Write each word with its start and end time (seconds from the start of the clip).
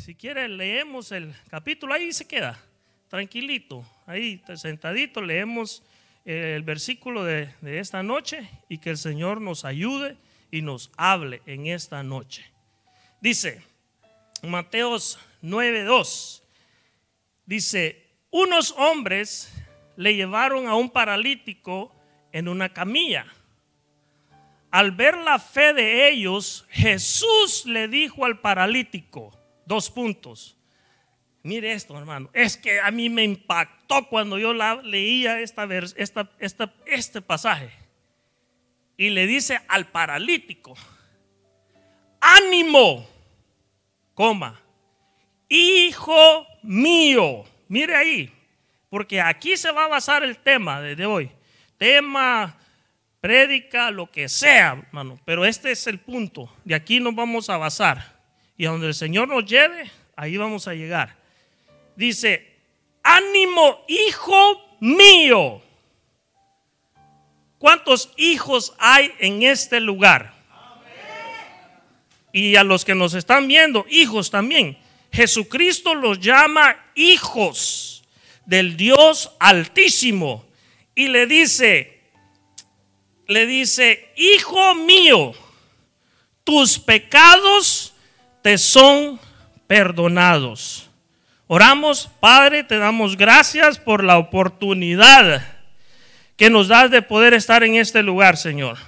si 0.00 0.14
quiere 0.14 0.48
leemos 0.48 1.12
el 1.12 1.34
capítulo, 1.48 1.92
ahí 1.92 2.12
se 2.12 2.26
queda, 2.26 2.58
tranquilito, 3.08 3.84
ahí 4.06 4.42
sentadito, 4.56 5.20
leemos 5.20 5.82
el 6.24 6.62
versículo 6.62 7.22
de, 7.22 7.54
de 7.60 7.78
esta 7.78 8.02
noche 8.02 8.48
y 8.68 8.78
que 8.78 8.90
el 8.90 8.96
Señor 8.96 9.40
nos 9.40 9.64
ayude 9.64 10.16
y 10.50 10.62
nos 10.62 10.90
hable 10.96 11.42
en 11.44 11.66
esta 11.66 12.02
noche. 12.02 12.44
Dice, 13.20 13.62
Mateos 14.42 15.18
9:2, 15.42 16.42
dice, 17.44 18.06
unos 18.30 18.74
hombres 18.78 19.52
le 19.96 20.14
llevaron 20.14 20.66
a 20.66 20.76
un 20.76 20.88
paralítico 20.88 21.94
en 22.32 22.48
una 22.48 22.72
camilla. 22.72 23.26
Al 24.70 24.92
ver 24.92 25.18
la 25.18 25.38
fe 25.38 25.74
de 25.74 26.08
ellos, 26.08 26.64
Jesús 26.70 27.66
le 27.66 27.88
dijo 27.88 28.24
al 28.24 28.38
paralítico, 28.38 29.39
dos 29.70 29.88
puntos. 29.88 30.56
Mire 31.44 31.72
esto, 31.72 31.96
hermano. 31.96 32.28
Es 32.32 32.56
que 32.56 32.80
a 32.80 32.90
mí 32.90 33.08
me 33.08 33.22
impactó 33.22 34.08
cuando 34.08 34.36
yo 34.36 34.52
leía 34.82 35.40
este 35.40 37.22
pasaje. 37.22 37.70
Y 38.96 39.10
le 39.10 39.28
dice 39.28 39.60
al 39.68 39.86
paralítico, 39.86 40.74
ánimo, 42.20 43.08
coma, 44.12 44.60
hijo 45.48 46.46
mío. 46.64 47.44
Mire 47.68 47.94
ahí, 47.94 48.30
porque 48.90 49.20
aquí 49.20 49.56
se 49.56 49.70
va 49.70 49.84
a 49.84 49.88
basar 49.88 50.24
el 50.24 50.36
tema 50.36 50.80
desde 50.82 51.06
hoy. 51.06 51.30
Tema, 51.78 52.58
prédica, 53.20 53.92
lo 53.92 54.10
que 54.10 54.28
sea, 54.28 54.72
hermano. 54.84 55.18
Pero 55.24 55.44
este 55.44 55.70
es 55.70 55.86
el 55.86 56.00
punto. 56.00 56.52
De 56.64 56.74
aquí 56.74 56.98
nos 56.98 57.14
vamos 57.14 57.48
a 57.48 57.56
basar. 57.56 58.09
Y 58.60 58.66
a 58.66 58.72
donde 58.72 58.88
el 58.88 58.94
Señor 58.94 59.26
nos 59.26 59.46
lleve, 59.46 59.90
ahí 60.14 60.36
vamos 60.36 60.68
a 60.68 60.74
llegar. 60.74 61.16
Dice, 61.96 62.58
ánimo, 63.02 63.86
hijo 63.88 64.76
mío. 64.80 65.62
¿Cuántos 67.56 68.12
hijos 68.18 68.74
hay 68.78 69.14
en 69.18 69.44
este 69.44 69.80
lugar? 69.80 70.34
Y 72.34 72.56
a 72.56 72.62
los 72.62 72.84
que 72.84 72.94
nos 72.94 73.14
están 73.14 73.48
viendo, 73.48 73.86
hijos 73.88 74.30
también. 74.30 74.76
Jesucristo 75.10 75.94
los 75.94 76.20
llama 76.20 76.76
hijos 76.94 78.04
del 78.44 78.76
Dios 78.76 79.32
altísimo. 79.40 80.44
Y 80.94 81.08
le 81.08 81.24
dice, 81.24 82.02
le 83.26 83.46
dice, 83.46 84.12
hijo 84.16 84.74
mío, 84.74 85.32
tus 86.44 86.78
pecados 86.78 87.89
te 88.42 88.58
son 88.58 89.20
perdonados. 89.66 90.90
Oramos, 91.46 92.08
Padre, 92.20 92.64
te 92.64 92.78
damos 92.78 93.16
gracias 93.16 93.78
por 93.78 94.04
la 94.04 94.18
oportunidad 94.18 95.42
que 96.36 96.48
nos 96.48 96.68
das 96.68 96.90
de 96.90 97.02
poder 97.02 97.34
estar 97.34 97.64
en 97.64 97.74
este 97.74 98.02
lugar, 98.02 98.36
Señor, 98.36 98.78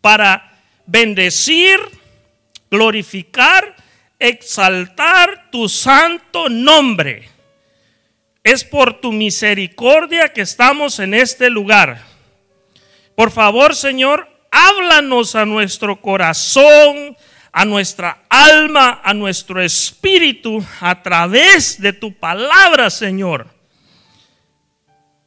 para 0.00 0.52
bendecir, 0.86 1.78
glorificar, 2.70 3.74
exaltar 4.18 5.50
tu 5.50 5.68
santo 5.68 6.48
nombre. 6.48 7.28
Es 8.42 8.64
por 8.64 9.00
tu 9.00 9.12
misericordia 9.12 10.32
que 10.32 10.42
estamos 10.42 10.98
en 10.98 11.14
este 11.14 11.50
lugar. 11.50 12.00
Por 13.14 13.30
favor, 13.30 13.74
Señor, 13.74 14.28
háblanos 14.50 15.34
a 15.34 15.44
nuestro 15.44 16.00
corazón, 16.00 17.16
a 17.56 17.64
nuestra 17.64 18.24
alma, 18.28 19.00
a 19.04 19.14
nuestro 19.14 19.62
espíritu, 19.62 20.62
a 20.80 21.00
través 21.00 21.80
de 21.80 21.92
tu 21.92 22.12
palabra, 22.12 22.90
Señor. 22.90 23.46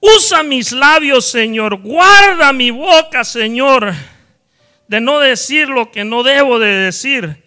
Usa 0.01 0.43
mis 0.43 0.73
labios, 0.73 1.31
Señor. 1.31 1.77
Guarda 1.77 2.51
mi 2.51 2.69
boca, 2.69 3.23
Señor, 3.23 3.93
de 4.89 4.99
no 4.99 5.19
decir 5.19 5.69
lo 5.69 5.89
que 5.89 6.03
no 6.03 6.21
debo 6.21 6.59
de 6.59 6.67
decir. 6.67 7.45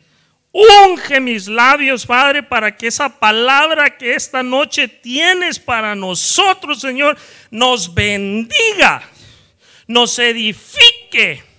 Unge 0.51 1.21
mis 1.21 1.47
labios, 1.47 2.07
Padre, 2.07 2.43
para 2.43 2.75
que 2.75 2.87
esa 2.87 3.21
palabra 3.21 3.99
que 3.99 4.15
esta 4.15 4.43
noche 4.43 4.89
tienes 4.89 5.59
para 5.59 5.95
nosotros, 5.95 6.81
Señor, 6.81 7.19
nos 7.51 7.93
bendiga, 7.93 9.03
nos 9.87 10.19
edifique, 10.19 11.50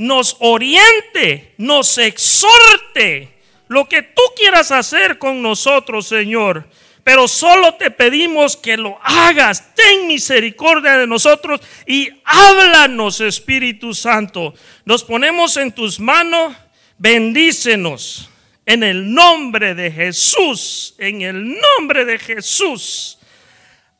nos 0.00 0.36
oriente, 0.40 1.54
nos 1.58 1.96
exhorte. 1.98 3.28
Lo 3.68 3.88
que 3.88 4.02
tú 4.02 4.22
quieras 4.34 4.72
hacer 4.72 5.18
con 5.18 5.40
nosotros, 5.40 6.08
Señor 6.08 6.66
pero 7.04 7.26
solo 7.28 7.74
te 7.74 7.90
pedimos 7.90 8.56
que 8.56 8.76
lo 8.76 8.98
hagas. 9.02 9.74
Ten 9.74 10.06
misericordia 10.06 10.98
de 10.98 11.06
nosotros 11.06 11.60
y 11.86 12.08
háblanos, 12.24 13.20
Espíritu 13.20 13.94
Santo. 13.94 14.54
Nos 14.84 15.04
ponemos 15.04 15.56
en 15.56 15.72
tus 15.72 15.98
manos, 15.98 16.54
bendícenos. 16.98 18.28
En 18.66 18.84
el 18.84 19.12
nombre 19.12 19.74
de 19.74 19.90
Jesús, 19.90 20.94
en 20.98 21.22
el 21.22 21.58
nombre 21.58 22.04
de 22.04 22.18
Jesús. 22.18 23.18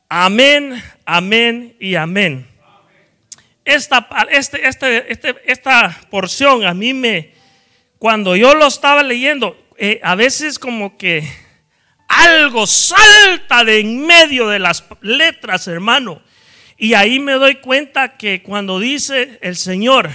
Amén, 0.07 0.81
amén 1.05 1.75
y 1.79 1.95
amén. 1.95 2.50
Esta, 3.63 4.07
este, 4.31 4.67
este, 4.67 5.11
este, 5.11 5.35
esta 5.45 6.01
porción 6.09 6.65
a 6.65 6.73
mí 6.73 6.93
me, 6.93 7.33
cuando 7.99 8.35
yo 8.35 8.55
lo 8.55 8.67
estaba 8.67 9.03
leyendo, 9.03 9.55
eh, 9.77 9.99
a 10.03 10.15
veces 10.15 10.57
como 10.57 10.97
que 10.97 11.27
algo 12.07 12.67
salta 12.67 13.63
de 13.63 13.79
en 13.79 14.05
medio 14.05 14.47
de 14.49 14.59
las 14.59 14.83
letras, 15.01 15.67
hermano. 15.67 16.21
Y 16.77 16.95
ahí 16.95 17.19
me 17.19 17.33
doy 17.33 17.55
cuenta 17.55 18.17
que 18.17 18.41
cuando 18.41 18.79
dice 18.79 19.37
el 19.41 19.55
Señor 19.55 20.09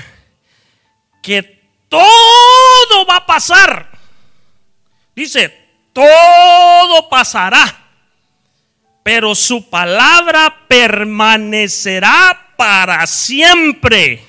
que 1.23 1.63
todo 1.89 3.07
va 3.09 3.17
a 3.17 3.27
pasar, 3.27 3.91
dice, 5.15 5.57
todo 5.93 7.09
pasará, 7.09 7.86
pero 9.07 9.37
su 9.37 9.71
palabra 9.71 10.63
permanecerá 10.67 12.55
para 12.57 13.07
siempre. 13.07 14.21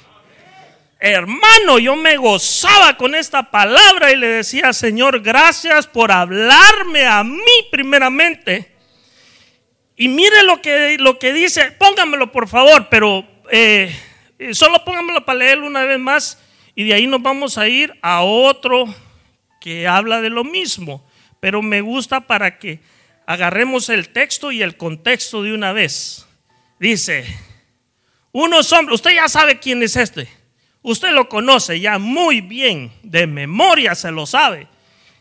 Hermano, 1.00 1.80
yo 1.80 1.96
me 1.96 2.16
gozaba 2.16 2.96
con 2.96 3.16
esta 3.16 3.50
palabra 3.50 4.12
y 4.12 4.18
le 4.18 4.28
decía, 4.28 4.74
Señor, 4.74 5.22
gracias 5.22 5.88
por 5.88 6.12
hablarme 6.12 7.08
a 7.08 7.24
mí 7.24 7.42
primeramente. 7.72 8.72
Y 9.96 10.10
mire 10.10 10.44
lo 10.44 10.62
que, 10.62 10.98
lo 11.00 11.18
que 11.18 11.34
dice, 11.34 11.72
póngamelo 11.72 12.32
por 12.32 12.48
favor, 12.48 12.88
pero 12.88 13.26
eh, 13.50 13.92
solo 14.52 14.86
póngamelo 14.86 15.26
para 15.26 15.40
leerlo 15.40 15.66
una 15.66 15.86
vez 15.86 15.98
más 15.98 16.40
y 16.76 16.84
de 16.84 16.94
ahí 16.94 17.08
nos 17.08 17.24
vamos 17.24 17.58
a 17.58 17.68
ir 17.68 17.98
a 18.04 18.22
otro 18.22 18.86
que 19.60 19.88
habla 19.88 20.22
de 20.22 20.30
lo 20.30 20.44
mismo. 20.44 21.04
Pero 21.40 21.64
me 21.64 21.82
gusta 21.82 22.22
para 22.22 22.60
que 22.60 22.80
agarremos 23.28 23.90
el 23.90 24.10
texto 24.10 24.52
y 24.52 24.64
el 24.64 24.78
contexto 24.78 25.44
de 25.44 25.54
una 25.54 25.74
vez. 25.74 26.26
Dice, 26.80 27.26
unos 28.32 28.72
hombres, 28.72 28.96
usted 28.96 29.16
ya 29.16 29.28
sabe 29.28 29.60
quién 29.60 29.84
es 29.84 29.98
este. 29.98 30.30
Usted 30.82 31.12
lo 31.12 31.28
conoce 31.28 31.80
ya 31.80 32.00
muy 32.00 32.40
bien, 32.40 32.92
de 33.04 33.28
memoria 33.28 33.94
se 33.96 34.12
lo 34.12 34.26
sabe. 34.26 34.68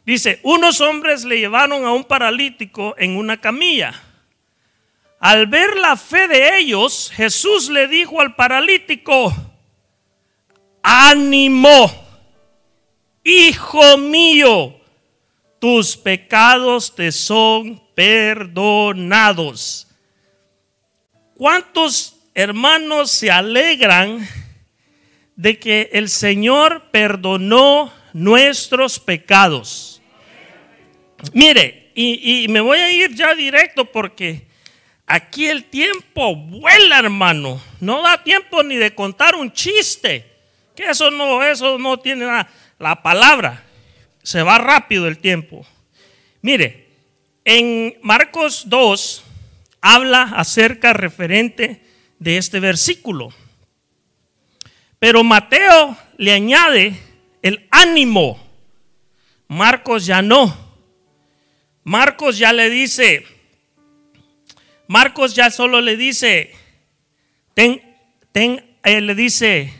Dice, 0.06 0.38
unos 0.44 0.80
hombres 0.80 1.24
le 1.24 1.40
llevaron 1.40 1.84
a 1.84 1.92
un 1.92 2.04
paralítico 2.04 2.94
en 2.96 3.16
una 3.16 3.40
camilla. 3.40 4.00
Al 5.18 5.48
ver 5.48 5.76
la 5.76 5.96
fe 5.96 6.28
de 6.28 6.60
ellos, 6.60 7.10
Jesús 7.12 7.68
le 7.70 7.88
dijo 7.88 8.20
al 8.20 8.36
paralítico, 8.36 9.34
ánimo, 10.80 11.90
hijo 13.24 13.96
mío, 13.96 14.78
tus 15.58 15.96
pecados 15.96 16.94
te 16.94 17.10
son 17.10 17.85
perdonados. 17.96 19.88
¿Cuántos 21.34 22.16
hermanos 22.32 23.10
se 23.10 23.32
alegran? 23.32 24.24
de 25.36 25.58
que 25.58 25.90
el 25.92 26.08
Señor 26.08 26.90
perdonó 26.90 27.92
nuestros 28.14 28.98
pecados. 28.98 30.02
Mire, 31.32 31.92
y, 31.94 32.46
me 32.48 32.60
voy 32.60 32.78
a 32.78 32.90
ir 32.90 33.14
ya 33.14 33.34
directo 33.34 33.84
porque 33.86 34.46
aquí 35.06 35.46
el 35.46 35.64
tiempo 35.64 36.34
vuela, 36.34 36.98
hermano. 36.98 37.60
No 37.80 38.02
da 38.02 38.22
tiempo 38.22 38.62
ni 38.62 38.76
de 38.76 38.94
contar 38.94 39.34
un 39.34 39.52
chiste. 39.52 40.32
Que 40.74 40.90
eso 40.90 41.10
no, 41.10 41.42
eso 41.42 41.78
no 41.78 41.98
tiene 41.98 42.26
nada. 42.26 42.50
La 42.78 43.02
palabra 43.02 43.64
se 44.22 44.42
va 44.42 44.58
rápido 44.58 45.06
el 45.06 45.18
tiempo. 45.18 45.66
Mire, 46.42 46.85
en 47.46 47.96
Marcos 48.02 48.64
2 48.68 49.24
habla 49.80 50.22
acerca 50.34 50.92
referente 50.92 51.80
de 52.18 52.38
este 52.38 52.58
versículo. 52.58 53.32
Pero 54.98 55.22
Mateo 55.22 55.96
le 56.16 56.32
añade 56.32 57.00
el 57.42 57.68
ánimo. 57.70 58.44
Marcos 59.46 60.04
ya 60.06 60.22
no. 60.22 60.54
Marcos 61.84 62.36
ya 62.36 62.52
le 62.52 62.68
dice, 62.68 63.24
Marcos 64.88 65.36
ya 65.36 65.48
solo 65.52 65.80
le 65.80 65.96
dice, 65.96 66.50
ten, 67.54 67.80
ten, 68.32 68.76
eh, 68.82 69.00
le 69.00 69.14
dice, 69.14 69.72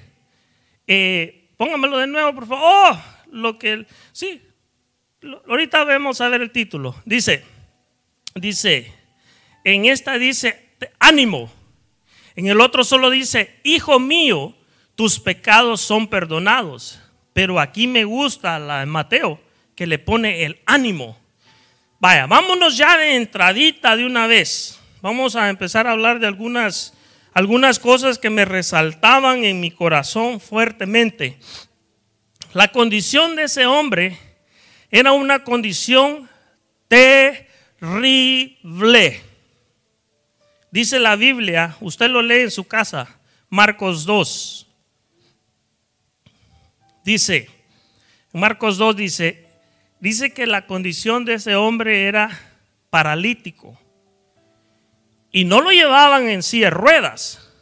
eh, 0.86 1.48
póngamelo 1.56 1.98
de 1.98 2.06
nuevo, 2.06 2.32
por 2.32 2.46
favor. 2.46 2.64
Oh, 2.64 3.02
lo 3.32 3.58
que, 3.58 3.86
sí, 4.12 4.40
ahorita 5.48 5.82
vemos 5.82 6.20
a 6.20 6.28
ver 6.28 6.42
el 6.42 6.52
título. 6.52 6.94
Dice, 7.04 7.55
dice, 8.40 8.92
en 9.64 9.86
esta 9.86 10.18
dice, 10.18 10.70
ánimo. 10.98 11.50
En 12.34 12.46
el 12.46 12.60
otro 12.60 12.84
solo 12.84 13.10
dice, 13.10 13.58
hijo 13.64 13.98
mío, 13.98 14.54
tus 14.94 15.18
pecados 15.18 15.80
son 15.80 16.06
perdonados. 16.06 17.00
Pero 17.32 17.58
aquí 17.58 17.86
me 17.86 18.04
gusta 18.04 18.58
la 18.58 18.80
de 18.80 18.86
Mateo, 18.86 19.40
que 19.74 19.86
le 19.86 19.98
pone 19.98 20.44
el 20.44 20.60
ánimo. 20.66 21.18
Vaya, 21.98 22.26
vámonos 22.26 22.76
ya 22.76 22.96
de 22.96 23.16
entradita 23.16 23.96
de 23.96 24.04
una 24.04 24.26
vez. 24.26 24.78
Vamos 25.00 25.36
a 25.36 25.48
empezar 25.48 25.86
a 25.86 25.92
hablar 25.92 26.18
de 26.18 26.26
algunas, 26.26 26.94
algunas 27.32 27.78
cosas 27.78 28.18
que 28.18 28.30
me 28.30 28.44
resaltaban 28.44 29.44
en 29.44 29.60
mi 29.60 29.70
corazón 29.70 30.40
fuertemente. 30.40 31.38
La 32.52 32.68
condición 32.68 33.36
de 33.36 33.44
ese 33.44 33.66
hombre 33.66 34.18
era 34.90 35.12
una 35.12 35.42
condición 35.44 36.28
terrible. 36.88 37.46
Dice 40.70 40.98
la 40.98 41.16
Biblia, 41.16 41.76
usted 41.80 42.08
lo 42.08 42.22
lee 42.22 42.42
en 42.42 42.50
su 42.50 42.64
casa, 42.64 43.18
Marcos 43.48 44.04
2. 44.04 44.66
Dice, 47.04 47.48
Marcos 48.32 48.78
2 48.78 48.96
dice, 48.96 49.46
dice 50.00 50.32
que 50.32 50.46
la 50.46 50.66
condición 50.66 51.24
de 51.24 51.34
ese 51.34 51.54
hombre 51.54 52.08
era 52.08 52.30
paralítico. 52.90 53.78
Y 55.30 55.44
no 55.44 55.60
lo 55.60 55.70
llevaban 55.70 56.28
en 56.28 56.42
silla 56.42 56.66
de 56.66 56.70
ruedas, 56.70 57.52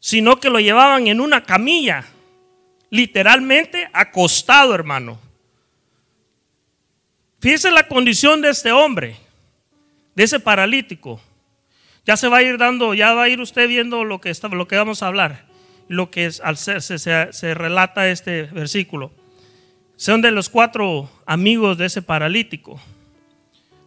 sino 0.00 0.38
que 0.40 0.50
lo 0.50 0.60
llevaban 0.60 1.08
en 1.08 1.20
una 1.20 1.44
camilla, 1.44 2.04
literalmente 2.90 3.90
acostado, 3.92 4.74
hermano. 4.74 5.27
Fíjese 7.40 7.70
la 7.70 7.86
condición 7.86 8.40
de 8.40 8.50
este 8.50 8.72
hombre, 8.72 9.16
de 10.14 10.24
ese 10.24 10.40
paralítico. 10.40 11.20
Ya 12.04 12.16
se 12.16 12.28
va 12.28 12.38
a 12.38 12.42
ir 12.42 12.58
dando, 12.58 12.94
ya 12.94 13.12
va 13.12 13.24
a 13.24 13.28
ir 13.28 13.40
usted 13.40 13.68
viendo 13.68 14.04
lo 14.04 14.20
que, 14.20 14.30
está, 14.30 14.48
lo 14.48 14.66
que 14.66 14.76
vamos 14.76 15.02
a 15.02 15.08
hablar, 15.08 15.44
lo 15.88 16.10
que 16.10 16.26
es, 16.26 16.42
se, 16.56 16.80
se, 16.80 17.32
se 17.32 17.54
relata 17.54 18.08
este 18.08 18.44
versículo 18.44 19.12
son 19.98 20.22
de 20.22 20.30
los 20.30 20.48
cuatro 20.48 21.10
amigos 21.26 21.76
de 21.76 21.86
ese 21.86 22.02
paralítico. 22.02 22.80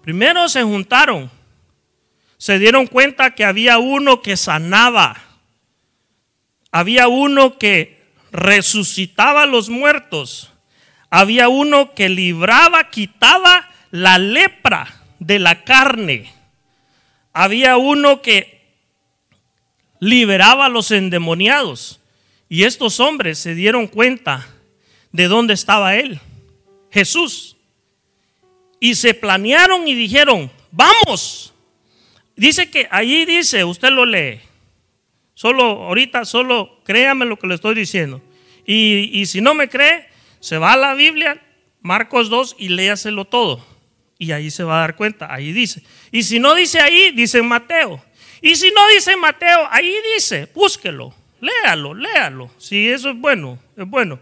Primero 0.03 0.49
se 0.49 0.61
juntaron, 0.61 1.31
se 2.37 2.59
dieron 2.59 2.85
cuenta 2.85 3.33
que 3.33 3.45
había 3.45 3.77
uno 3.77 4.21
que 4.21 4.35
sanaba, 4.35 5.15
había 6.69 7.07
uno 7.07 7.57
que 7.57 8.11
resucitaba 8.33 9.43
a 9.43 9.45
los 9.45 9.69
muertos, 9.69 10.50
había 11.11 11.49
uno 11.49 11.93
que 11.93 12.09
libraba, 12.09 12.89
quitaba 12.89 13.69
la 13.91 14.17
lepra 14.17 15.03
de 15.19 15.37
la 15.37 15.63
carne, 15.63 16.33
había 17.33 17.77
uno 17.77 18.23
que 18.23 18.61
liberaba 19.99 20.65
a 20.65 20.69
los 20.69 20.89
endemoniados. 20.89 21.99
Y 22.49 22.63
estos 22.63 22.99
hombres 22.99 23.37
se 23.37 23.55
dieron 23.55 23.87
cuenta 23.87 24.45
de 25.11 25.27
dónde 25.27 25.53
estaba 25.53 25.95
él, 25.95 26.19
Jesús. 26.91 27.55
Y 28.79 28.95
se 28.95 29.13
planearon 29.13 29.87
y 29.87 29.93
dijeron, 29.93 30.51
vamos. 30.71 31.53
Dice 32.35 32.69
que 32.69 32.87
allí 32.89 33.25
dice, 33.25 33.63
usted 33.63 33.89
lo 33.89 34.05
lee. 34.05 34.41
Solo 35.33 35.63
ahorita, 35.63 36.25
solo 36.25 36.81
créame 36.83 37.25
lo 37.25 37.37
que 37.37 37.47
le 37.47 37.55
estoy 37.55 37.75
diciendo. 37.75 38.21
Y, 38.65 39.25
si 39.25 39.41
no 39.41 39.53
me 39.53 39.69
cree, 39.69 40.07
se 40.41 40.57
va 40.57 40.73
a 40.73 40.77
la 40.77 40.93
Biblia, 40.95 41.41
Marcos 41.81 42.29
2, 42.29 42.57
y 42.59 42.69
léaselo 42.69 43.25
todo. 43.25 43.65
Y 44.17 44.33
ahí 44.33 44.51
se 44.51 44.63
va 44.63 44.77
a 44.77 44.81
dar 44.81 44.95
cuenta, 44.97 45.33
ahí 45.33 45.53
dice. 45.53 45.83
Y 46.11 46.23
si 46.23 46.39
no 46.39 46.53
dice 46.53 46.79
ahí, 46.79 47.11
dice 47.11 47.41
Mateo. 47.41 48.03
Y 48.41 48.55
si 48.55 48.71
no 48.71 48.87
dice 48.89 49.15
Mateo, 49.15 49.67
ahí 49.69 49.95
dice, 50.15 50.49
búsquelo, 50.53 51.13
léalo, 51.39 51.93
léalo. 51.93 52.51
Si 52.57 52.89
eso 52.89 53.11
es 53.11 53.17
bueno, 53.17 53.57
es 53.77 53.87
bueno. 53.87 54.19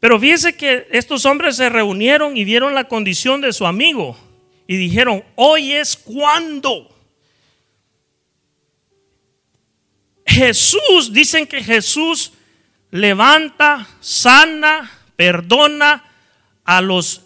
Pero 0.00 0.20
fíjense 0.20 0.56
que 0.56 0.86
estos 0.90 1.24
hombres 1.24 1.56
se 1.56 1.68
reunieron 1.68 2.36
y 2.36 2.44
vieron 2.44 2.74
la 2.74 2.84
condición 2.84 3.40
de 3.40 3.52
su 3.52 3.66
amigo 3.66 4.18
y 4.66 4.76
dijeron, 4.76 5.24
hoy 5.36 5.72
es 5.72 5.96
cuando. 5.96 6.90
Jesús, 10.26 11.12
dicen 11.12 11.46
que 11.46 11.62
Jesús 11.62 12.32
levanta, 12.90 13.86
sana, 14.00 14.90
perdona 15.16 16.04
a 16.64 16.80
los 16.80 17.22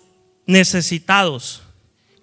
necesitados. 0.47 1.63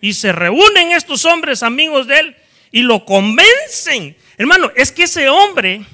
Y 0.01 0.13
se 0.13 0.31
reúnen 0.31 0.91
estos 0.91 1.25
hombres 1.25 1.63
amigos 1.63 2.07
de 2.07 2.19
él 2.19 2.35
y 2.71 2.81
lo 2.81 3.05
convencen. 3.05 4.15
Hermano, 4.37 4.71
es 4.75 4.91
que 4.91 5.03
ese 5.03 5.29
hombre 5.29 5.85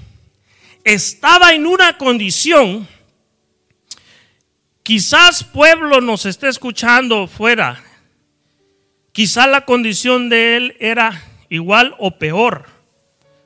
estaba 0.84 1.54
en 1.54 1.66
una 1.66 1.98
condición 1.98 2.88
Quizás 4.84 5.44
pueblo 5.44 6.02
nos 6.02 6.26
esté 6.26 6.48
escuchando 6.48 7.28
fuera. 7.28 7.84
Quizás 9.12 9.48
la 9.48 9.64
condición 9.64 10.28
de 10.28 10.58
él 10.58 10.76
era 10.80 11.24
igual 11.50 11.96
o 12.00 12.18
peor. 12.18 12.66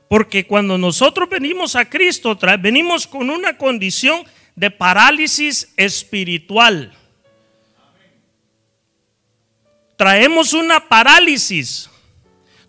Porque 0.08 0.48
cuando 0.48 0.78
nosotros 0.78 1.28
venimos 1.30 1.76
a 1.76 1.90
Cristo, 1.90 2.38
venimos 2.60 3.06
con 3.06 3.30
una 3.30 3.58
condición 3.58 4.24
de 4.56 4.72
parálisis 4.72 5.74
espiritual. 5.78 6.94
Traemos 9.98 10.54
una 10.54 10.88
parálisis. 10.88 11.90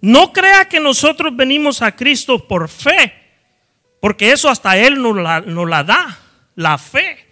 No 0.01 0.33
crea 0.33 0.69
que 0.69 0.79
nosotros 0.79 1.35
venimos 1.35 1.83
a 1.83 1.95
Cristo 1.95 2.47
por 2.47 2.69
fe, 2.69 3.13
porque 4.01 4.31
eso 4.31 4.49
hasta 4.49 4.77
Él 4.77 5.01
nos 5.01 5.17
la, 5.17 5.41
nos 5.41 5.69
la 5.69 5.83
da, 5.83 6.19
la 6.55 6.79
fe. 6.79 7.25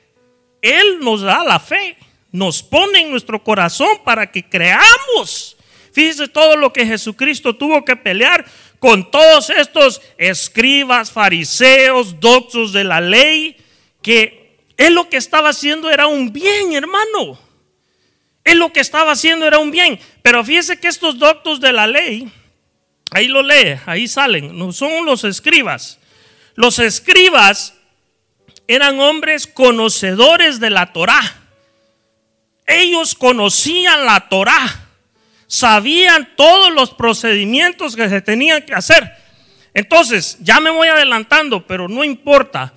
Él 0.62 0.98
nos 1.00 1.20
da 1.20 1.44
la 1.44 1.60
fe, 1.60 1.96
nos 2.32 2.62
pone 2.62 3.00
en 3.00 3.10
nuestro 3.10 3.42
corazón 3.44 3.98
para 4.02 4.30
que 4.30 4.48
creamos. 4.48 5.56
Fíjese 5.92 6.26
todo 6.26 6.56
lo 6.56 6.72
que 6.72 6.86
Jesucristo 6.86 7.54
tuvo 7.54 7.84
que 7.84 7.94
pelear 7.94 8.44
con 8.78 9.10
todos 9.10 9.50
estos 9.50 10.02
escribas, 10.18 11.12
fariseos, 11.12 12.18
doctos 12.18 12.72
de 12.72 12.82
la 12.82 13.00
ley, 13.00 13.56
que 14.02 14.43
él 14.76 14.94
lo 14.94 15.08
que 15.08 15.16
estaba 15.16 15.50
haciendo 15.50 15.90
era 15.90 16.06
un 16.06 16.32
bien, 16.32 16.72
hermano. 16.72 17.38
Él 18.42 18.58
lo 18.58 18.72
que 18.72 18.80
estaba 18.80 19.12
haciendo 19.12 19.46
era 19.46 19.58
un 19.58 19.70
bien. 19.70 19.98
Pero 20.22 20.44
fíjese 20.44 20.78
que 20.78 20.88
estos 20.88 21.18
doctos 21.18 21.60
de 21.60 21.72
la 21.72 21.86
ley, 21.86 22.30
ahí 23.10 23.28
lo 23.28 23.42
lee, 23.42 23.78
ahí 23.86 24.08
salen, 24.08 24.56
no 24.58 24.72
son 24.72 25.06
los 25.06 25.24
escribas. 25.24 25.98
Los 26.54 26.78
escribas 26.78 27.74
eran 28.66 29.00
hombres 29.00 29.46
conocedores 29.46 30.60
de 30.60 30.70
la 30.70 30.92
Torá. 30.92 31.20
Ellos 32.66 33.14
conocían 33.14 34.06
la 34.06 34.28
Torá, 34.28 34.88
sabían 35.46 36.30
todos 36.36 36.72
los 36.72 36.90
procedimientos 36.90 37.94
que 37.94 38.08
se 38.08 38.20
tenían 38.22 38.62
que 38.62 38.74
hacer. 38.74 39.12
Entonces, 39.74 40.38
ya 40.40 40.60
me 40.60 40.70
voy 40.70 40.88
adelantando, 40.88 41.66
pero 41.66 41.88
no 41.88 42.04
importa. 42.04 42.72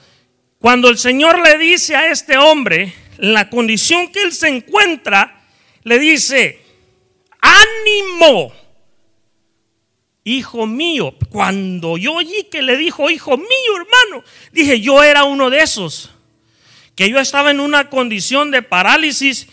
Cuando 0.60 0.90
el 0.90 0.98
Señor 0.98 1.40
le 1.42 1.58
dice 1.58 1.96
a 1.96 2.12
este 2.12 2.38
hombre, 2.38 2.94
la 3.18 3.50
condición 3.50 4.12
que 4.12 4.24
él 4.24 4.34
se 4.34 4.48
encuentra, 4.48 5.46
le 5.84 6.00
dice, 6.00 6.62
ánimo 7.40 8.54
hijo 10.28 10.68
mío. 10.68 11.16
Cuando 11.30 11.98
yo 11.98 12.16
oí 12.16 12.48
que 12.52 12.62
le 12.62 12.78
dijo, 12.78 13.10
hijo 13.10 13.38
mío, 13.38 13.72
hermano, 13.76 14.24
dije, 14.52 14.82
yo 14.82 15.04
era 15.04 15.24
uno 15.24 15.50
de 15.50 15.62
esos, 15.62 16.12
que 16.96 17.10
yo 17.10 17.20
estaba 17.20 17.52
en 17.52 17.60
una 17.60 17.90
condición 17.90 18.52
de 18.52 18.62
parálisis 18.62 19.48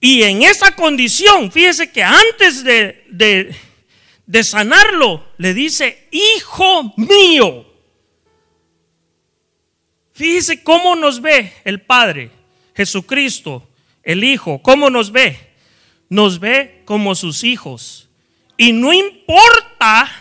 y 0.00 0.22
en 0.22 0.42
esa 0.42 0.76
condición, 0.76 1.50
fíjese 1.50 1.90
que 1.90 2.02
antes 2.02 2.62
de, 2.64 3.04
de, 3.10 3.54
de 4.26 4.44
sanarlo, 4.44 5.26
le 5.36 5.52
dice, 5.52 6.08
hijo 6.10 6.94
mío. 6.96 7.66
Fíjese 10.20 10.62
cómo 10.62 10.96
nos 10.96 11.22
ve 11.22 11.50
el 11.64 11.80
Padre, 11.80 12.30
Jesucristo, 12.76 13.66
el 14.02 14.22
Hijo, 14.22 14.60
cómo 14.60 14.90
nos 14.90 15.12
ve. 15.12 15.54
Nos 16.10 16.38
ve 16.38 16.82
como 16.84 17.14
sus 17.14 17.42
hijos. 17.42 18.10
Y 18.58 18.72
no 18.72 18.92
importa, 18.92 20.12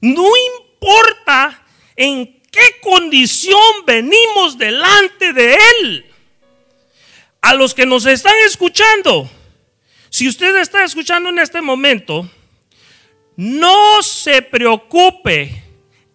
no 0.00 0.24
importa 0.56 1.66
en 1.96 2.40
qué 2.50 2.80
condición 2.80 3.60
venimos 3.86 4.56
delante 4.56 5.34
de 5.34 5.54
Él. 5.82 6.06
A 7.42 7.52
los 7.52 7.74
que 7.74 7.84
nos 7.84 8.06
están 8.06 8.36
escuchando, 8.46 9.28
Si 10.08 10.28
usted 10.28 10.56
está 10.56 10.82
escuchando 10.82 11.28
en 11.28 11.40
este 11.40 11.60
momento, 11.60 12.26
no 13.36 14.02
se 14.02 14.40
preocupe 14.40 15.62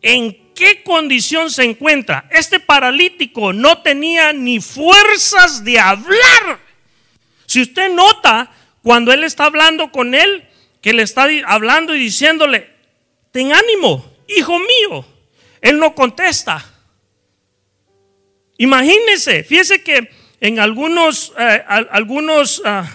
en 0.02 0.45
qué 0.56 0.82
condición 0.84 1.52
se 1.52 1.64
encuentra. 1.64 2.28
Este 2.32 2.60
paralítico 2.60 3.54
no 3.54 3.82
tenía 3.82 4.34
ni 4.34 4.60
fuerzas 4.60 5.64
de 5.64 5.80
hablar. 5.80 6.60
Si 7.46 7.62
usted 7.62 7.92
nota 7.92 8.52
cuando 8.82 9.14
él 9.14 9.24
está 9.24 9.46
hablando 9.46 9.92
con 9.92 10.16
él, 10.16 10.48
que 10.82 10.94
le 10.94 11.04
está 11.04 11.28
hablando 11.48 11.96
y 11.96 12.00
diciéndole, 12.00 12.70
ten 13.32 13.52
ánimo, 13.54 14.06
hijo 14.28 14.58
mío. 14.60 15.06
Él 15.62 15.80
no 15.80 15.96
contesta. 15.96 16.64
Imagínese, 18.58 19.44
fíjese 19.44 19.84
que 19.84 20.10
en 20.40 20.60
algunos, 20.60 21.34
eh, 21.38 21.64
algunos, 21.68 22.62
ah, 22.66 22.90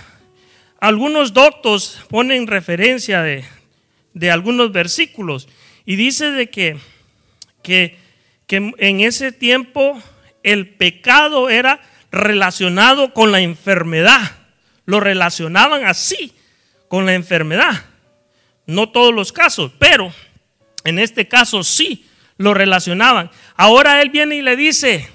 algunos 0.78 1.32
doctos 1.32 2.00
ponen 2.08 2.46
referencia 2.46 3.22
de, 3.22 3.44
de, 4.14 4.30
algunos 4.30 4.72
versículos 4.72 5.48
y 5.84 5.96
dice 5.96 6.30
de 6.30 6.48
que, 6.48 6.78
que, 7.62 7.98
que 8.46 8.72
en 8.78 9.00
ese 9.00 9.32
tiempo 9.32 10.00
el 10.42 10.68
pecado 10.68 11.48
era 11.50 11.80
relacionado 12.10 13.12
con 13.12 13.32
la 13.32 13.40
enfermedad. 13.40 14.36
Lo 14.84 15.00
relacionaban 15.00 15.84
así 15.84 16.32
con 16.88 17.06
la 17.06 17.14
enfermedad. 17.14 17.84
No 18.66 18.90
todos 18.90 19.14
los 19.14 19.32
casos, 19.32 19.72
pero 19.78 20.12
en 20.84 20.98
este 20.98 21.28
caso 21.28 21.62
sí 21.62 22.06
lo 22.36 22.54
relacionaban. 22.54 23.30
Ahora 23.56 24.00
él 24.02 24.10
viene 24.10 24.36
y 24.36 24.42
le 24.42 24.56
dice, 24.56 25.08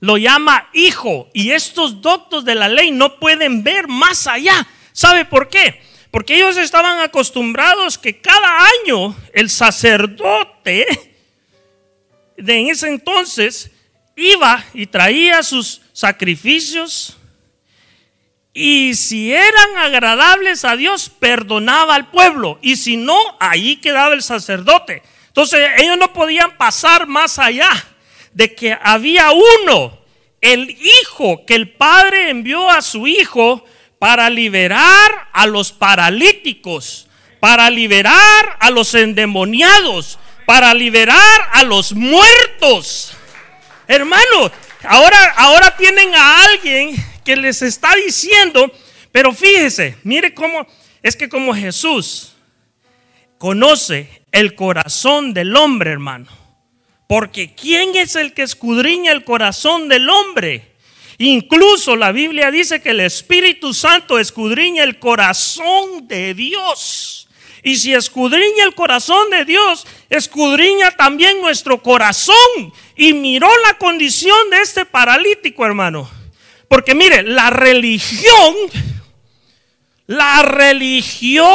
lo 0.00 0.16
llama 0.16 0.68
hijo. 0.72 1.30
Y 1.32 1.50
estos 1.50 2.00
doctos 2.00 2.44
de 2.44 2.54
la 2.54 2.68
ley 2.68 2.90
no 2.90 3.18
pueden 3.18 3.62
ver 3.62 3.88
más 3.88 4.26
allá. 4.26 4.66
¿Sabe 4.92 5.24
por 5.24 5.48
qué? 5.48 5.80
Porque 6.12 6.36
ellos 6.36 6.56
estaban 6.56 7.00
acostumbrados 7.00 7.98
que 7.98 8.20
cada 8.20 8.68
año 8.84 9.16
el 9.32 9.50
sacerdote 9.50 10.86
de 12.36 12.70
ese 12.70 12.86
entonces 12.86 13.72
iba 14.14 14.64
y 14.72 14.86
traía 14.86 15.42
sus 15.42 15.80
sacrificios 15.92 17.16
y 18.54 18.94
si 18.94 19.32
eran 19.32 19.78
agradables 19.78 20.64
a 20.64 20.76
Dios, 20.76 21.08
perdonaba 21.08 21.94
al 21.94 22.10
pueblo. 22.10 22.58
Y 22.60 22.76
si 22.76 22.96
no, 22.96 23.18
ahí 23.40 23.76
quedaba 23.76 24.14
el 24.14 24.22
sacerdote. 24.22 25.02
Entonces 25.28 25.60
ellos 25.78 25.96
no 25.96 26.12
podían 26.12 26.56
pasar 26.58 27.06
más 27.06 27.38
allá 27.38 27.70
de 28.32 28.54
que 28.54 28.76
había 28.82 29.30
uno, 29.32 29.98
el 30.42 30.70
hijo, 30.70 31.46
que 31.46 31.54
el 31.54 31.72
padre 31.72 32.28
envió 32.28 32.68
a 32.68 32.82
su 32.82 33.06
hijo 33.06 33.64
para 34.02 34.28
liberar 34.28 35.28
a 35.32 35.46
los 35.46 35.70
paralíticos, 35.70 37.06
para 37.38 37.70
liberar 37.70 38.56
a 38.58 38.68
los 38.68 38.96
endemoniados, 38.96 40.18
para 40.44 40.74
liberar 40.74 41.48
a 41.52 41.62
los 41.62 41.92
muertos. 41.92 43.12
Hermano, 43.86 44.50
ahora, 44.82 45.34
ahora 45.36 45.76
tienen 45.76 46.12
a 46.16 46.42
alguien 46.42 46.96
que 47.24 47.36
les 47.36 47.62
está 47.62 47.94
diciendo, 47.94 48.72
pero 49.12 49.32
fíjese, 49.32 49.96
mire 50.02 50.34
cómo, 50.34 50.66
es 51.00 51.14
que 51.14 51.28
como 51.28 51.54
Jesús 51.54 52.32
conoce 53.38 54.24
el 54.32 54.56
corazón 54.56 55.32
del 55.32 55.54
hombre, 55.54 55.92
hermano. 55.92 56.26
Porque 57.06 57.54
¿quién 57.54 57.94
es 57.94 58.16
el 58.16 58.34
que 58.34 58.42
escudriña 58.42 59.12
el 59.12 59.22
corazón 59.22 59.88
del 59.88 60.10
hombre? 60.10 60.71
Incluso 61.24 61.94
la 61.94 62.10
Biblia 62.10 62.50
dice 62.50 62.82
que 62.82 62.90
el 62.90 62.98
Espíritu 62.98 63.72
Santo 63.72 64.18
escudriña 64.18 64.82
el 64.82 64.98
corazón 64.98 66.08
de 66.08 66.34
Dios. 66.34 67.28
Y 67.62 67.76
si 67.76 67.94
escudriña 67.94 68.64
el 68.64 68.74
corazón 68.74 69.30
de 69.30 69.44
Dios, 69.44 69.86
escudriña 70.10 70.90
también 70.90 71.40
nuestro 71.40 71.80
corazón. 71.80 72.34
Y 72.96 73.12
miró 73.12 73.48
la 73.64 73.74
condición 73.74 74.50
de 74.50 74.62
este 74.62 74.84
paralítico, 74.84 75.64
hermano. 75.64 76.10
Porque 76.66 76.92
mire, 76.92 77.22
la 77.22 77.50
religión, 77.50 78.56
la 80.08 80.42
religión 80.42 81.54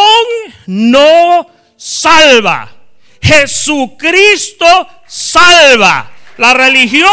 no 0.66 1.46
salva. 1.76 2.74
Jesucristo 3.22 4.88
salva. 5.06 6.10
La 6.38 6.54
religión 6.54 7.12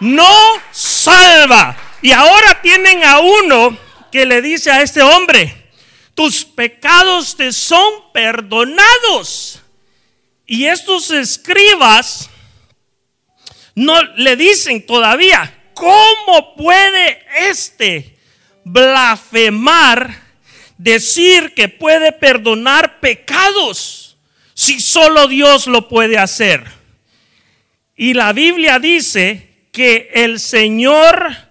no 0.00 0.30
salva. 0.70 1.76
Y 2.02 2.12
ahora 2.12 2.62
tienen 2.62 3.04
a 3.04 3.20
uno 3.20 3.76
que 4.10 4.24
le 4.24 4.40
dice 4.40 4.70
a 4.70 4.82
este 4.82 5.02
hombre, 5.02 5.54
tus 6.14 6.44
pecados 6.44 7.36
te 7.36 7.52
son 7.52 8.12
perdonados. 8.12 9.60
Y 10.46 10.66
estos 10.66 11.10
escribas 11.10 12.30
no 13.74 14.02
le 14.16 14.36
dicen 14.36 14.84
todavía, 14.84 15.70
¿cómo 15.74 16.56
puede 16.56 17.24
este 17.48 18.18
blasfemar, 18.64 20.22
decir 20.76 21.54
que 21.54 21.68
puede 21.68 22.12
perdonar 22.12 23.00
pecados 23.00 24.16
si 24.54 24.80
solo 24.80 25.28
Dios 25.28 25.66
lo 25.66 25.88
puede 25.88 26.18
hacer? 26.18 26.64
Y 27.94 28.14
la 28.14 28.32
Biblia 28.32 28.78
dice 28.78 29.66
que 29.72 30.10
el 30.14 30.40
Señor 30.40 31.49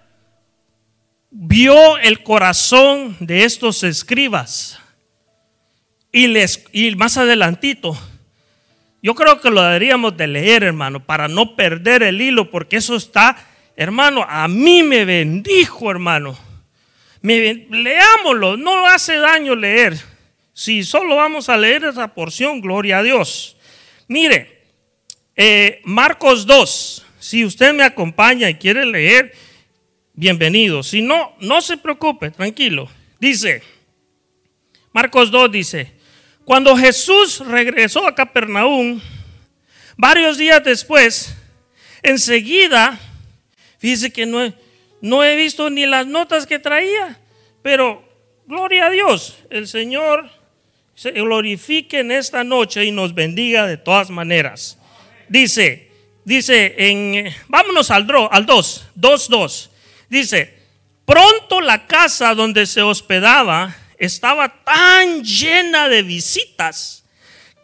vio 1.30 1.98
el 1.98 2.22
corazón 2.22 3.16
de 3.20 3.44
estos 3.44 3.82
escribas 3.82 4.78
y 6.12 6.26
les 6.26 6.64
y 6.72 6.94
más 6.96 7.16
adelantito 7.16 7.96
yo 9.02 9.14
creo 9.14 9.40
que 9.40 9.48
lo 9.48 9.62
deberíamos 9.62 10.16
de 10.16 10.26
leer, 10.26 10.62
hermano, 10.62 11.04
para 11.04 11.26
no 11.26 11.56
perder 11.56 12.02
el 12.02 12.20
hilo, 12.20 12.50
porque 12.50 12.76
eso 12.76 12.96
está 12.96 13.36
Hermano, 13.80 14.26
a 14.28 14.46
mí 14.46 14.82
me 14.82 15.06
bendijo, 15.06 15.90
hermano. 15.90 16.38
leámoslo, 17.22 18.58
no 18.58 18.86
hace 18.86 19.16
daño 19.16 19.56
leer. 19.56 19.98
Si 20.52 20.84
solo 20.84 21.16
vamos 21.16 21.48
a 21.48 21.56
leer 21.56 21.84
esa 21.84 22.08
porción, 22.08 22.60
gloria 22.60 22.98
a 22.98 23.02
Dios. 23.02 23.56
Mire, 24.06 24.64
eh, 25.34 25.80
Marcos 25.84 26.44
2, 26.44 27.06
si 27.20 27.42
usted 27.42 27.72
me 27.72 27.82
acompaña 27.82 28.50
y 28.50 28.56
quiere 28.56 28.84
leer, 28.84 29.32
bienvenido. 30.20 30.82
Si 30.82 31.02
no, 31.02 31.34
no 31.40 31.60
se 31.60 31.76
preocupe, 31.76 32.30
tranquilo. 32.30 32.88
Dice, 33.18 33.62
Marcos 34.92 35.30
2 35.30 35.50
dice, 35.50 35.92
cuando 36.44 36.76
Jesús 36.76 37.40
regresó 37.40 38.06
a 38.06 38.14
Capernaum, 38.14 39.00
varios 39.96 40.38
días 40.38 40.62
después, 40.62 41.34
enseguida 42.02 42.98
Fíjese 43.80 44.12
que 44.12 44.26
no 44.26 44.52
no 45.00 45.24
he 45.24 45.34
visto 45.34 45.70
ni 45.70 45.86
las 45.86 46.06
notas 46.06 46.46
que 46.46 46.58
traía, 46.58 47.18
pero 47.62 48.06
gloria 48.46 48.86
a 48.86 48.90
Dios, 48.90 49.38
el 49.48 49.66
Señor 49.66 50.30
se 50.94 51.12
glorifique 51.12 52.00
en 52.00 52.12
esta 52.12 52.44
noche 52.44 52.84
y 52.84 52.90
nos 52.90 53.14
bendiga 53.14 53.66
de 53.66 53.78
todas 53.78 54.10
maneras. 54.10 54.78
Dice, 55.30 55.90
dice 56.26 56.74
en, 56.76 57.34
vámonos 57.48 57.90
al, 57.90 58.06
al 58.30 58.44
2, 58.44 58.88
2, 58.94 59.28
2. 59.30 59.70
Dice, 60.10 60.58
pronto 61.06 61.62
la 61.62 61.86
casa 61.86 62.34
donde 62.34 62.66
se 62.66 62.82
hospedaba 62.82 63.74
estaba 63.96 64.62
tan 64.62 65.24
llena 65.24 65.88
de 65.88 66.02
visitas 66.02 67.04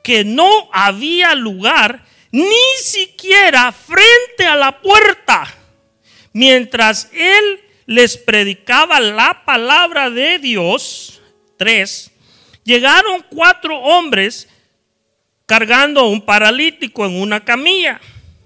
que 0.03 0.25
no 0.25 0.71
había 0.73 1.35
lugar 1.35 2.07
ni 2.31 2.77
siquiera 2.81 3.73
frente 3.73 4.47
a 4.47 4.57
la 4.57 4.81
puerta 4.81 5.53
mientras 6.37 7.09
él 7.15 7.61
les 7.87 8.19
predicaba 8.19 9.01
la 9.01 9.43
palabra 9.47 10.11
de 10.11 10.39
Dios, 10.39 11.23
tres, 11.57 12.11
llegaron 12.63 13.25
cuatro 13.31 13.79
hombres 13.79 14.47
cargando 15.47 16.07
un 16.09 16.21
paralítico 16.21 17.07
en 17.07 17.19
una 17.19 17.43
camilla. 17.43 18.03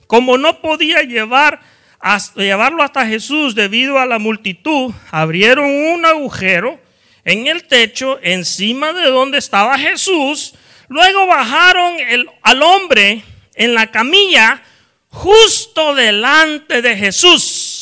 Como 0.06 0.38
no 0.38 0.60
podía 0.60 1.02
llevar 1.02 1.60
hasta, 2.00 2.40
llevarlo 2.40 2.82
hasta 2.82 3.06
Jesús 3.06 3.54
debido 3.54 3.98
a 3.98 4.06
la 4.06 4.18
multitud, 4.18 4.92
abrieron 5.10 5.66
un 5.66 6.04
agujero 6.06 6.80
en 7.24 7.46
el 7.46 7.64
techo 7.64 8.18
encima 8.22 8.92
de 8.92 9.06
donde 9.06 9.38
estaba 9.38 9.78
Jesús. 9.78 10.54
Luego 10.88 11.26
bajaron 11.26 12.00
el, 12.00 12.28
al 12.42 12.62
hombre 12.62 13.22
en 13.54 13.74
la 13.74 13.90
camilla 13.90 14.62
justo 15.10 15.94
delante 15.94 16.82
de 16.82 16.96
Jesús 16.96 17.80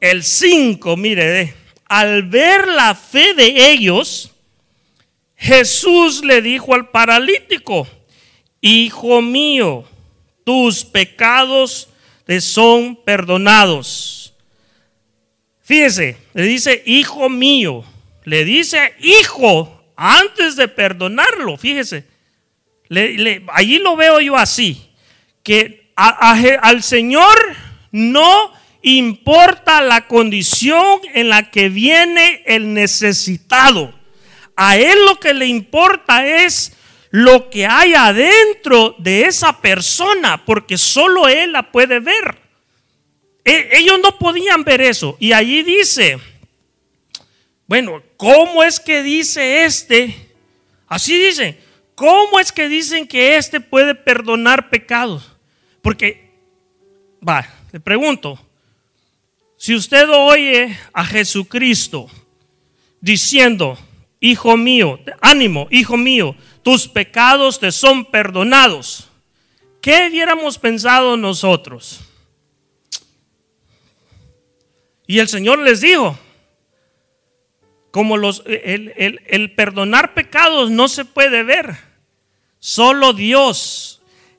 el 0.00 0.22
5, 0.22 0.96
mire, 0.96 1.54
al 1.88 2.22
ver 2.24 2.68
la 2.68 2.94
fe 2.94 3.34
de 3.34 3.70
ellos, 3.70 4.30
Jesús 5.36 6.24
le 6.24 6.40
dijo 6.42 6.74
al 6.74 6.90
paralítico, 6.90 7.88
Hijo 8.60 9.22
mío, 9.22 9.84
tus 10.44 10.84
pecados 10.84 11.88
te 12.28 12.42
son 12.42 12.94
perdonados. 12.94 14.34
Fíjese, 15.62 16.18
le 16.34 16.42
dice, 16.42 16.82
Hijo 16.84 17.30
mío, 17.30 17.86
le 18.24 18.44
dice 18.44 18.92
hijo 19.00 19.82
antes 19.96 20.54
de 20.56 20.68
perdonarlo, 20.68 21.56
fíjese. 21.56 22.04
allí 23.54 23.78
lo 23.78 23.96
veo 23.96 24.20
yo 24.20 24.36
así, 24.36 24.90
que 25.42 25.90
al 25.96 26.82
Señor 26.82 27.34
no 27.92 28.52
importa 28.82 29.80
la 29.80 30.06
condición 30.06 31.00
en 31.14 31.30
la 31.30 31.50
que 31.50 31.70
viene 31.70 32.42
el 32.44 32.74
necesitado. 32.74 33.98
A 34.54 34.76
Él 34.76 34.98
lo 35.06 35.18
que 35.18 35.32
le 35.32 35.46
importa 35.46 36.26
es 36.26 36.76
lo 37.10 37.48
que 37.50 37.66
hay 37.66 37.94
adentro 37.94 38.94
de 38.98 39.22
esa 39.22 39.60
persona, 39.60 40.44
porque 40.44 40.76
solo 40.76 41.28
Él 41.28 41.52
la 41.52 41.70
puede 41.70 42.00
ver. 42.00 42.38
E, 43.44 43.78
ellos 43.78 43.98
no 44.02 44.18
podían 44.18 44.62
ver 44.64 44.80
eso. 44.80 45.16
Y 45.18 45.32
allí 45.32 45.62
dice, 45.62 46.18
bueno, 47.66 48.02
¿cómo 48.16 48.62
es 48.62 48.78
que 48.78 49.02
dice 49.02 49.64
este? 49.64 50.14
Así 50.86 51.18
dice, 51.18 51.58
¿cómo 51.94 52.40
es 52.40 52.52
que 52.52 52.68
dicen 52.68 53.06
que 53.06 53.36
este 53.36 53.60
puede 53.60 53.94
perdonar 53.94 54.70
pecados? 54.70 55.32
Porque, 55.82 56.30
va, 57.26 57.46
le 57.72 57.80
pregunto, 57.80 58.38
si 59.56 59.74
usted 59.74 60.08
oye 60.10 60.78
a 60.92 61.04
Jesucristo 61.04 62.08
diciendo, 63.00 63.78
hijo 64.20 64.56
mío, 64.56 65.00
ánimo, 65.20 65.68
hijo 65.70 65.96
mío, 65.96 66.36
tus 66.62 66.88
pecados 66.88 67.60
te 67.60 67.72
son 67.72 68.04
perdonados, 68.04 69.08
¿qué 69.80 70.08
hubiéramos 70.10 70.58
pensado 70.58 71.16
nosotros? 71.16 72.00
Y 75.06 75.18
el 75.20 75.28
Señor 75.28 75.60
les 75.60 75.80
dijo, 75.80 76.18
como 77.90 78.16
los, 78.16 78.42
el, 78.46 79.20
el 79.26 79.54
perdonar 79.54 80.14
pecados 80.14 80.70
no 80.70 80.88
se 80.88 81.04
puede 81.04 81.42
ver, 81.42 81.76
solo 82.58 83.12
Dios 83.14 83.98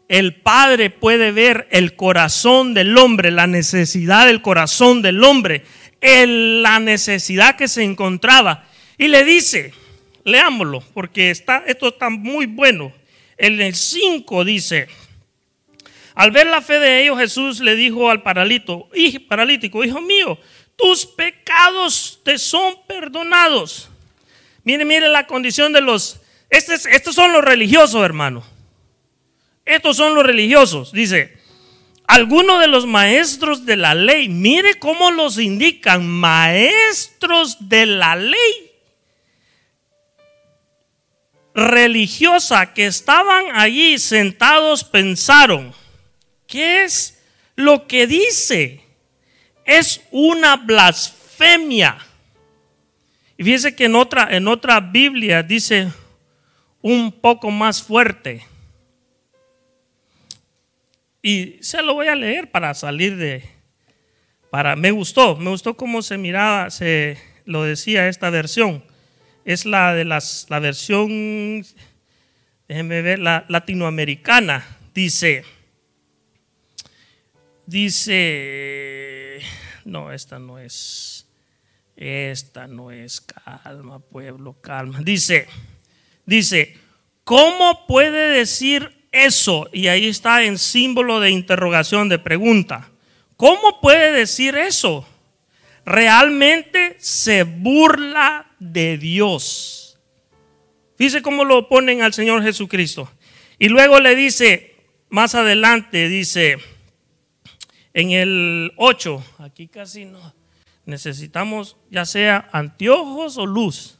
el 0.10 0.36
Padre 0.36 0.90
puede 0.90 1.32
ver 1.32 1.68
el 1.70 1.96
corazón 1.96 2.74
del 2.74 2.98
hombre, 2.98 3.30
la 3.30 3.46
necesidad 3.46 4.26
del 4.26 4.42
corazón 4.42 5.04
del 5.04 5.24
hombre, 5.24 5.64
la 6.02 6.80
necesidad 6.80 7.56
que 7.56 7.68
se 7.68 7.84
encontraba. 7.84 8.66
Y 8.98 9.08
le 9.08 9.24
dice, 9.24 9.72
leámoslo, 10.24 10.82
porque 10.94 11.32
está, 11.32 11.64
esto 11.68 11.90
está 11.90 12.10
muy 12.10 12.46
bueno. 12.46 12.94
En 13.38 13.62
el 13.62 13.76
5 13.76 14.44
dice, 14.44 14.88
al 16.16 16.32
ver 16.32 16.48
la 16.48 16.62
fe 16.62 16.80
de 16.80 17.04
ellos, 17.04 17.18
Jesús 17.18 17.60
le 17.62 17.76
dijo 17.76 18.10
al 18.10 18.22
paralítico, 18.22 18.90
paralítico, 19.28 19.84
hijo 19.84 20.02
mío, 20.02 20.38
tus 20.76 21.06
pecados 21.06 22.20
te 22.24 22.38
son 22.38 22.76
perdonados. 22.88 23.90
Mire, 24.64 24.86
mire 24.86 25.08
la 25.08 25.26
condición 25.28 25.72
de 25.72 25.82
los, 25.82 26.20
estos, 26.50 26.86
estos 26.86 27.16
son 27.16 27.32
los 27.32 27.44
religiosos, 27.44 28.04
hermano. 28.04 28.44
Estos 29.66 29.98
son 29.98 30.16
los 30.16 30.26
religiosos. 30.26 30.92
Dice, 30.92 31.38
algunos 32.08 32.60
de 32.60 32.68
los 32.68 32.86
maestros 32.86 33.66
de 33.66 33.78
la 33.78 33.94
ley, 33.94 34.30
mire 34.30 34.80
cómo 34.80 35.12
los 35.12 35.38
indican, 35.38 36.08
maestros 36.08 37.70
de 37.70 37.86
la 37.86 38.16
ley 38.16 38.69
religiosa 41.54 42.74
que 42.74 42.86
estaban 42.86 43.46
allí 43.54 43.98
sentados 43.98 44.84
pensaron, 44.84 45.74
¿qué 46.48 46.84
es 46.84 47.22
lo 47.56 47.88
que 47.88 48.08
dice? 48.08 48.82
Es 49.66 50.02
una 50.12 50.58
blasfemia. 50.58 51.98
Y 53.38 53.44
fíjese 53.44 53.76
que 53.76 53.86
en 53.86 53.96
otra, 53.96 54.28
en 54.32 54.48
otra 54.48 54.80
Biblia 54.80 55.44
dice 55.44 55.92
un 56.82 57.12
poco 57.12 57.52
más 57.52 57.82
fuerte. 57.82 58.46
Y 61.22 61.58
se 61.62 61.82
lo 61.82 61.94
voy 61.94 62.08
a 62.08 62.16
leer 62.16 62.50
para 62.52 62.74
salir 62.74 63.18
de... 63.18 63.44
Para, 64.50 64.76
me 64.76 64.90
gustó, 64.92 65.36
me 65.36 65.52
gustó 65.52 65.76
cómo 65.76 66.02
se 66.02 66.18
miraba, 66.18 66.72
se 66.72 67.18
lo 67.46 67.64
decía 67.64 68.08
esta 68.08 68.30
versión. 68.30 68.84
Es 69.46 69.66
la 69.66 69.94
de 69.94 70.06
las, 70.06 70.48
la 70.50 70.60
versión, 70.60 71.66
déjenme 72.68 73.02
ver, 73.02 73.20
la 73.20 73.46
latinoamericana. 73.48 74.66
Dice, 74.94 75.44
dice, 77.66 79.40
no, 79.86 80.12
esta 80.12 80.40
no 80.40 80.60
es, 80.60 81.28
esta 81.96 82.68
no 82.68 82.92
es, 82.92 83.22
calma, 83.22 84.00
pueblo, 84.00 84.58
calma. 84.62 85.00
Dice, 85.02 85.48
dice, 86.26 86.78
¿cómo 87.24 87.86
puede 87.88 88.32
decir 88.32 89.08
eso? 89.12 89.70
Y 89.72 89.88
ahí 89.88 90.08
está 90.08 90.44
en 90.44 90.58
símbolo 90.58 91.20
de 91.20 91.32
interrogación, 91.32 92.10
de 92.10 92.20
pregunta. 92.20 92.90
¿Cómo 93.38 93.80
puede 93.80 94.12
decir 94.12 94.56
eso? 94.56 95.08
Realmente 95.86 96.98
se 97.00 97.44
burla 97.44 98.49
de 98.60 98.98
Dios. 98.98 99.98
Fíjese 100.98 101.22
cómo 101.22 101.46
lo 101.46 101.70
ponen 101.70 102.02
al 102.02 102.14
Señor 102.14 102.44
Jesucristo. 102.44 103.10
Y 103.58 103.70
luego 103.70 104.00
le 104.00 104.16
dice, 104.16 104.76
más 105.10 105.34
adelante, 105.36 106.08
dice, 106.10 106.58
en 107.94 108.12
el 108.12 108.72
8, 108.78 109.24
aquí 109.40 109.68
casi 109.68 110.06
no, 110.06 110.34
necesitamos 110.86 111.78
ya 111.90 112.06
sea 112.06 112.50
anteojos 112.52 113.38
o 113.38 113.46
luz, 113.46 114.00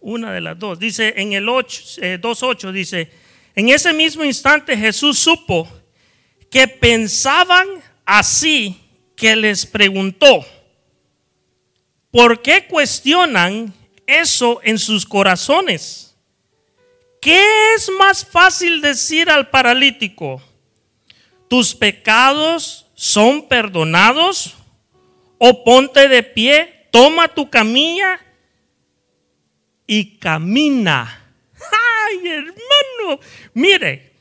una 0.00 0.32
de 0.32 0.40
las 0.40 0.58
dos. 0.58 0.78
Dice 0.78 1.14
en 1.16 1.32
el 1.32 1.48
8, 1.48 2.00
2.8, 2.20 2.68
eh, 2.68 2.72
dice, 2.72 3.10
en 3.54 3.68
ese 3.68 3.92
mismo 3.92 4.24
instante 4.24 4.76
Jesús 4.76 5.18
supo 5.18 5.68
que 6.50 6.68
pensaban 6.68 7.66
así 8.04 8.80
que 9.16 9.34
les 9.34 9.66
preguntó, 9.66 10.44
¿por 12.10 12.40
qué 12.40 12.66
cuestionan 12.66 13.74
eso 14.06 14.60
en 14.62 14.78
sus 14.78 15.04
corazones? 15.04 16.06
¿Qué 17.20 17.74
es 17.74 17.90
más 17.98 18.24
fácil 18.24 18.80
decir 18.80 19.28
al 19.30 19.50
paralítico? 19.50 20.40
¿Tus 21.48 21.74
pecados 21.74 22.86
son 22.94 23.48
perdonados? 23.48 24.54
¿O 25.38 25.64
ponte 25.64 26.08
de 26.08 26.22
pie, 26.22 26.88
toma 26.90 27.28
tu 27.28 27.50
camilla 27.50 28.20
y 29.86 30.16
camina? 30.18 31.32
¡Ay, 32.08 32.28
hermano! 32.28 33.20
Mire, 33.54 34.12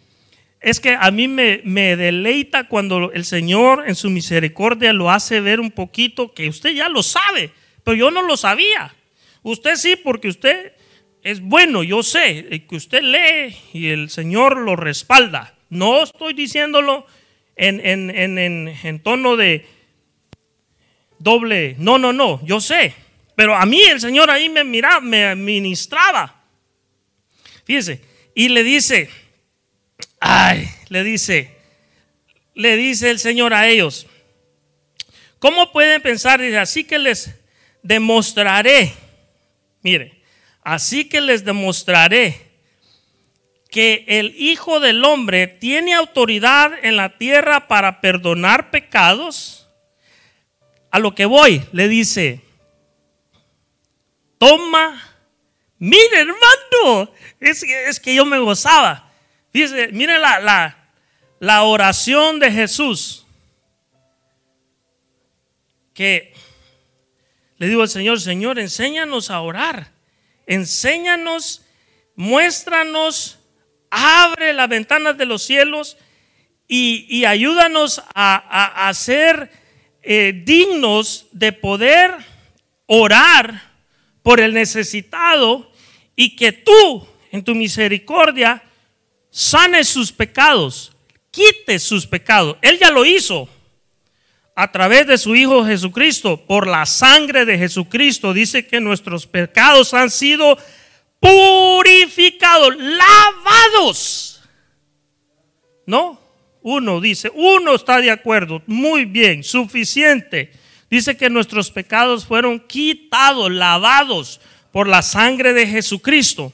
es 0.60 0.80
que 0.80 0.98
a 1.00 1.12
mí 1.12 1.28
me, 1.28 1.62
me, 1.64 1.96
deleita 1.96 2.68
cuando 2.68 3.12
el 3.12 3.24
Señor 3.24 3.88
en 3.88 3.96
su 3.96 4.10
misericordia 4.10 4.94
lo 4.94 5.12
hace 5.12 5.42
ver 5.42 5.60
un 5.60 5.70
poquito 5.70 6.34
que 6.34 6.50
usted 6.50 6.72
ya 6.72 6.90
lo 6.90 7.04
sabe, 7.04 7.52
pero 7.84 7.96
yo 7.96 8.10
no 8.10 8.24
lo 8.24 8.36
sabía. 8.36 8.96
Usted 9.46 9.76
sí, 9.76 9.96
porque 9.96 10.28
usted 10.28 10.74
es 11.22 11.40
bueno, 11.40 11.84
yo 11.84 12.02
sé, 12.02 12.66
que 12.68 12.76
usted 12.76 13.04
lee 13.04 13.56
y 13.74 13.90
el 13.90 14.10
Señor 14.10 14.58
lo 14.58 14.76
respalda. 14.76 15.54
No 15.70 16.02
estoy 16.02 16.34
diciéndolo 16.34 17.06
en, 17.56 18.10
en 18.10 19.00
tono 19.04 19.38
de 19.38 19.68
doble, 21.20 21.76
no, 21.78 22.00
no, 22.00 22.12
no, 22.12 22.44
yo 22.44 22.60
sé. 22.60 22.96
Pero 23.36 23.56
a 23.56 23.68
mí 23.68 23.84
el 23.84 24.02
Señor 24.02 24.32
ahí 24.32 24.50
me 24.50 24.64
miraba, 24.64 25.00
me 25.00 25.36
ministraba. 25.36 26.42
Fíjese, 27.66 28.02
y 28.34 28.50
le 28.50 28.64
dice, 28.64 29.12
ay, 30.20 30.68
le 30.90 31.04
dice, 31.04 31.56
le 32.56 32.78
dice 32.78 33.12
el 33.12 33.20
Señor 33.20 33.54
a 33.54 33.68
ellos, 33.68 34.08
¿cómo 35.38 35.72
pueden 35.72 36.02
pensar? 36.02 36.42
Así 36.42 36.84
que 36.84 36.98
les 36.98 37.36
demostraré, 37.84 39.05
mire, 39.86 40.20
así 40.64 41.08
que 41.08 41.22
les 41.22 41.46
demostraré 41.46 42.42
que 43.70 44.04
el 44.08 44.34
Hijo 44.36 44.80
del 44.80 45.06
Hombre 45.06 45.46
tiene 45.46 45.94
autoridad 45.94 46.74
en 46.82 46.96
la 46.96 47.20
tierra 47.20 47.68
para 47.68 48.02
perdonar 48.02 48.72
pecados. 48.72 49.70
A 50.90 50.98
lo 50.98 51.14
que 51.14 51.26
voy, 51.26 51.62
le 51.72 51.88
dice, 51.88 52.42
toma, 54.40 55.04
mire 55.78 56.22
hermano, 56.22 57.12
es, 57.40 58.00
que 58.00 58.16
yo 58.16 58.26
me 58.26 58.40
gozaba. 58.40 59.12
Dice, 59.54 59.90
mire 59.92 60.18
la, 60.18 60.40
la, 60.40 60.90
la 61.40 61.62
oración 61.62 62.40
de 62.40 62.52
Jesús. 62.52 63.24
Que 65.94 66.35
le 67.58 67.68
digo 67.68 67.82
al 67.82 67.90
Señor, 67.90 68.20
Señor, 68.20 68.60
enséñanos 68.60 69.30
a 69.30 69.40
orar. 69.40 69.92
Enséñanos, 70.46 71.62
muéstranos, 72.16 73.40
abre 73.90 74.54
las 74.54 74.68
ventanas 74.68 75.18
de 75.18 75.26
los 75.26 75.42
cielos 75.44 75.98
y, 76.68 77.24
ayúdanos 77.26 78.02
a, 78.14 78.92
ser 78.94 79.52
eh, 80.02 80.42
dignos 80.46 81.28
de 81.32 81.54
poder 81.54 82.12
orar 82.88 83.74
por 84.22 84.40
el 84.40 84.54
necesitado 84.54 85.72
y 86.16 86.36
que 86.36 86.52
tú, 86.52 87.08
en 87.32 87.44
tu 87.44 87.56
misericordia, 87.56 88.64
sanes 89.30 89.88
sus 89.88 90.12
pecados, 90.12 90.92
quites 91.32 91.84
sus 91.84 92.06
pecados. 92.06 92.58
Él 92.62 92.80
ya 92.80 92.92
lo 92.92 93.06
hizo 93.06 93.48
a 94.56 94.72
través 94.72 95.06
de 95.06 95.18
su 95.18 95.36
Hijo 95.36 95.66
Jesucristo, 95.66 96.46
por 96.46 96.66
la 96.68 96.86
sangre 96.86 97.46
de 97.46 97.58
Jesucristo. 97.58 98.34
Dice 98.34 98.66
que 98.66 98.80
nuestros 98.80 99.28
pecados 99.28 99.94
han 99.94 100.10
sido 100.10 100.58
purificados, 101.20 102.76
lavados. 102.78 104.42
¿No? 105.86 106.22
Uno 106.62 107.00
dice, 107.02 107.32
uno 107.36 107.76
está 107.76 108.00
de 108.00 108.10
acuerdo, 108.10 108.62
muy 108.66 109.06
bien, 109.06 109.44
suficiente. 109.44 110.52
Dice 110.90 111.18
que 111.18 111.30
nuestros 111.30 111.70
pecados 111.70 112.26
fueron 112.26 112.60
quitados, 112.60 113.52
lavados 113.52 114.40
por 114.72 114.88
la 114.88 115.02
sangre 115.02 115.54
de 115.54 115.68
Jesucristo. 115.68 116.54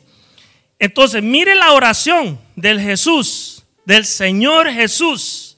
Entonces, 0.79 1.21
mire 1.21 1.55
la 1.55 1.73
oración 1.73 2.39
del 2.55 2.79
Jesús, 2.79 3.63
del 3.85 4.05
Señor 4.05 4.69
Jesús. 4.71 5.50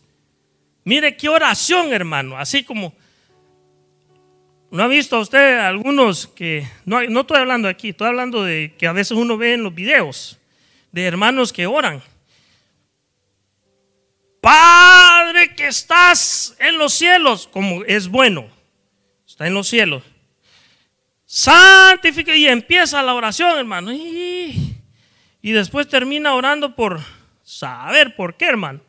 Mire 0.84 1.15
qué 1.15 1.30
oración, 1.30 1.93
hermano. 1.93 2.38
Así 2.38 2.63
como, 2.63 2.93
¿no 4.72 4.84
ha 4.84 4.88
visto 4.88 5.19
usted 5.19 5.60
algunos 5.60 6.28
que, 6.28 6.67
no, 6.86 7.02
estoy 7.02 7.38
hablando 7.38 7.67
aquí, 7.67 7.89
estoy 7.89 8.08
hablando 8.08 8.43
de 8.43 8.74
que 8.78 8.88
a 8.88 8.93
veces 8.93 9.17
uno 9.17 9.38
ve 9.38 9.54
en 9.54 9.63
los 9.63 9.74
videos 9.74 10.39
de 10.91 11.06
hermanos 11.06 11.54
que 11.54 11.65
oran 11.65 12.02
Padre 14.43 15.56
que 15.56 15.67
estás 15.67 16.54
en 16.60 16.78
los 16.78 16.93
cielos, 16.93 17.48
como 17.50 17.86
es 17.86 18.10
bueno, 18.10 18.50
está 19.26 19.48
en 19.48 19.54
los 19.54 19.69
cielos. 19.69 20.04
Santifica 21.26 22.36
y 22.36 22.48
empieza 22.48 23.02
la 23.02 23.13
oración, 23.13 23.58
hermano. 23.58 23.93
Y 23.93 24.76
después 25.41 25.88
termina 25.88 26.34
orando 26.34 26.76
por 26.76 27.00
saber 27.41 28.17
por 28.17 28.36
qué, 28.36 28.48
hermano. 28.48 28.82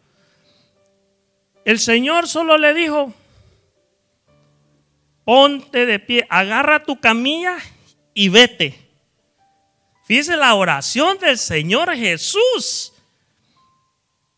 El 1.64 1.78
Señor 1.78 2.28
solo 2.28 2.58
le 2.58 2.74
dijo, 2.74 3.12
ponte 5.24 5.86
de 5.86 5.98
pie, 5.98 6.26
agarra 6.28 6.84
tu 6.84 7.00
camilla 7.00 7.56
y 8.12 8.28
vete. 8.28 8.78
Fíjese 10.04 10.36
la 10.36 10.54
oración 10.54 11.18
del 11.18 11.38
Señor 11.38 11.94
Jesús 11.94 12.94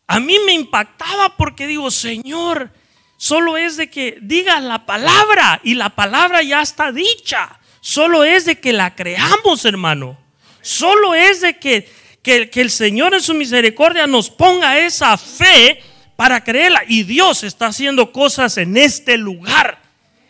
a 0.07 0.21
mí 0.21 0.37
me 0.45 0.53
impactaba 0.53 1.35
porque 1.35 1.67
digo, 1.67 1.91
Señor, 1.91 2.71
solo 3.17 3.57
es 3.57 3.75
de 3.75 3.89
que 3.89 4.17
digas 4.21 4.63
la 4.63 4.85
palabra 4.85 5.59
y 5.63 5.75
la 5.75 5.89
palabra 5.89 6.41
ya 6.41 6.61
está 6.61 6.93
dicha. 6.93 7.59
Solo 7.81 8.23
es 8.23 8.45
de 8.45 8.59
que 8.59 8.71
la 8.71 8.95
creamos, 8.95 9.65
hermano. 9.65 10.17
Solo 10.61 11.13
es 11.13 11.41
de 11.41 11.59
que, 11.59 11.89
que, 12.23 12.49
el 12.53 12.71
Señor 12.71 13.13
en 13.13 13.21
su 13.21 13.33
misericordia 13.33 14.07
nos 14.07 14.29
ponga 14.29 14.79
esa 14.79 15.17
fe 15.17 15.83
para 16.17 16.43
creerla. 16.43 16.83
Y 16.85 17.03
Dios 17.03 17.45
está 17.45 17.67
haciendo 17.67 18.11
cosas 18.11 18.57
en 18.57 18.75
este 18.75 19.17
lugar. 19.17 19.79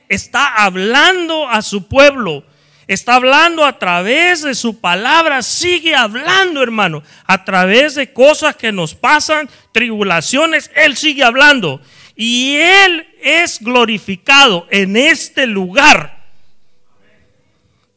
Está 0.07 0.63
hablando 0.63 1.49
a 1.49 1.63
su 1.63 1.87
pueblo 1.87 2.43
Está 2.87 3.15
hablando 3.15 3.65
a 3.65 3.77
través 3.77 4.43
de 4.43 4.55
su 4.55 4.79
palabra, 4.79 5.41
sigue 5.41 5.93
hablando, 5.93 6.63
hermano, 6.63 7.03
a 7.25 7.43
través 7.43 7.95
de 7.95 8.13
cosas 8.13 8.55
que 8.55 8.71
nos 8.71 8.95
pasan, 8.95 9.49
tribulaciones, 9.73 10.71
Él 10.73 10.95
sigue 10.95 11.23
hablando. 11.23 11.81
Y 12.15 12.55
Él 12.55 13.05
es 13.21 13.59
glorificado 13.59 14.67
en 14.71 14.95
este 14.95 15.47
lugar. 15.47 16.27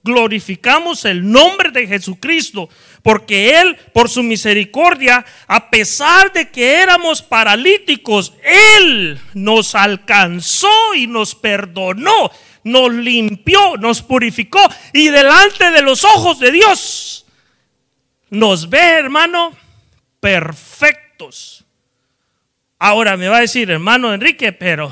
Glorificamos 0.03 1.05
el 1.05 1.31
nombre 1.31 1.71
de 1.71 1.87
Jesucristo, 1.87 2.69
porque 3.03 3.61
Él, 3.61 3.77
por 3.93 4.09
su 4.09 4.23
misericordia, 4.23 5.25
a 5.47 5.71
pesar 5.71 6.33
de 6.33 6.51
que 6.51 6.75
éramos 6.83 7.23
paralíticos, 7.23 8.35
Él 8.77 9.19
nos 9.35 9.75
alcanzó 9.75 10.95
y 10.95 11.07
nos 11.07 11.35
perdonó 11.35 12.31
nos 12.63 12.93
limpió, 12.93 13.79
nos 13.79 14.03
purificó 14.03 14.61
y 14.93 15.09
delante 15.09 15.71
de 15.71 15.81
los 15.81 16.05
ojos 16.05 16.39
de 16.41 16.53
Dios 16.53 17.27
nos 18.31 18.71
ve, 18.71 18.79
hermano, 18.79 19.57
perfectos. 20.21 21.65
Ahora 22.79 23.17
me 23.17 23.29
va 23.29 23.39
a 23.39 23.43
decir, 23.43 23.71
hermano 23.71 24.15
Enrique, 24.15 24.53
pero 24.53 24.91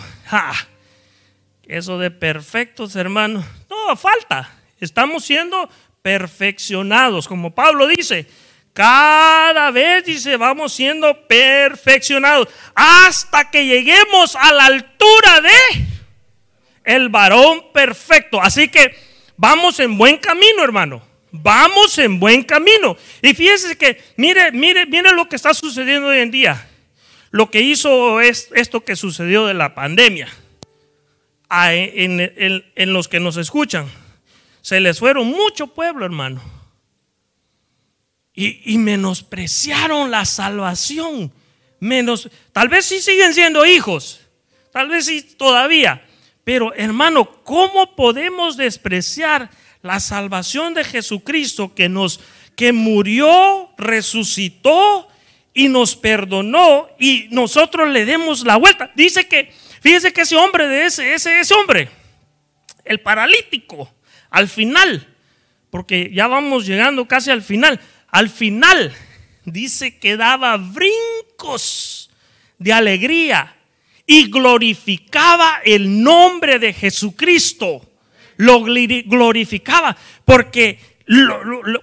eso 1.63 1.99
de 1.99 2.11
perfectos, 2.11 2.97
hermano, 2.97 3.45
no 3.71 3.97
falta. 3.97 4.51
Estamos 4.81 5.25
siendo 5.25 5.69
perfeccionados, 6.03 7.29
como 7.29 7.55
Pablo 7.55 7.87
dice. 7.87 8.27
Cada 8.73 9.73
vez 9.73 10.05
dice, 10.05 10.37
vamos 10.37 10.73
siendo 10.73 11.27
perfeccionados 11.27 12.49
hasta 12.75 13.51
que 13.51 13.67
lleguemos 13.67 14.37
a 14.37 14.53
la 14.53 14.67
altura 14.67 15.41
de 15.41 15.87
el 16.85 17.09
varón 17.09 17.73
perfecto. 17.73 18.41
Así 18.41 18.69
que 18.69 18.97
vamos 19.37 19.81
en 19.81 19.99
buen 19.99 20.17
camino, 20.17 20.63
hermano. 20.63 21.03
Vamos 21.31 21.99
en 21.99 22.19
buen 22.19 22.43
camino. 22.43 22.97
Y 23.21 23.35
fíjese 23.35 23.77
que, 23.77 24.01
mire, 24.17 24.53
mire, 24.53 24.87
mire 24.87 25.13
lo 25.13 25.29
que 25.29 25.37
está 25.37 25.53
sucediendo 25.53 26.09
hoy 26.09 26.21
en 26.21 26.31
día. 26.31 26.69
Lo 27.31 27.51
que 27.51 27.61
hizo 27.61 28.21
es 28.21 28.49
esto 28.55 28.85
que 28.85 28.97
sucedió 28.97 29.47
de 29.47 29.55
la 29.55 29.75
pandemia. 29.75 30.29
en, 31.51 32.93
los 32.93 33.09
que 33.09 33.21
nos 33.21 33.37
escuchan. 33.37 33.87
Se 34.61 34.81
les 34.81 34.99
fueron 34.99 35.29
mucho 35.29 35.69
pueblo, 35.69 36.05
hermano. 36.05 36.43
Y, 38.35 38.73
y 38.73 38.79
menospreciaron 38.79 40.11
la 40.11 40.25
salvación. 40.25 41.33
Menos, 41.81 42.29
tal 42.53 42.69
vez 42.69 42.87
sí 42.87 43.01
siguen 43.01 43.35
siendo 43.35 43.65
hijos. 43.65 44.21
Tal 44.73 44.89
vez 44.89 45.07
sí 45.07 45.23
todavía. 45.23 46.05
Pero 46.45 46.73
hermano, 46.75 47.43
¿cómo 47.45 47.95
podemos 47.95 48.57
despreciar 48.57 49.51
la 49.83 50.01
salvación 50.01 50.73
de 50.73 50.83
Jesucristo 50.85 51.75
que 51.75 51.89
nos 51.89 52.21
que 52.57 52.73
murió, 52.73 53.71
resucitó 53.77 55.07
y 55.53 55.69
nos 55.69 55.95
perdonó 55.95 56.89
y 56.99 57.29
nosotros 57.31 57.89
le 57.91 58.05
demos 58.05 58.45
la 58.45 58.57
vuelta? 58.57 58.91
Dice 58.95 59.29
que 59.29 59.53
fíjese 59.83 60.13
que 60.13 60.23
ese 60.23 60.37
hombre 60.37 60.67
de 60.69 60.87
ese 60.87 61.13
ese 61.13 61.39
ese 61.39 61.55
hombre, 61.55 61.91
el 62.85 63.01
paralítico, 63.01 63.93
al 64.31 64.49
final, 64.49 65.07
porque 65.71 66.11
ya 66.13 66.27
vamos 66.27 66.67
llegando 66.67 67.07
casi 67.07 67.31
al 67.31 67.43
final, 67.43 67.81
al 68.11 68.29
final 68.29 68.95
dice 69.45 69.99
que 69.99 70.17
daba 70.17 70.57
brincos 70.57 72.11
de 72.59 72.73
alegría 72.73 73.55
y 74.07 74.31
glorificaba 74.31 75.61
el 75.65 76.03
nombre 76.03 76.59
de 76.59 76.73
Jesucristo. 76.73 77.83
Lo 78.37 78.63
glorificaba 78.63 79.97
porque 80.25 80.79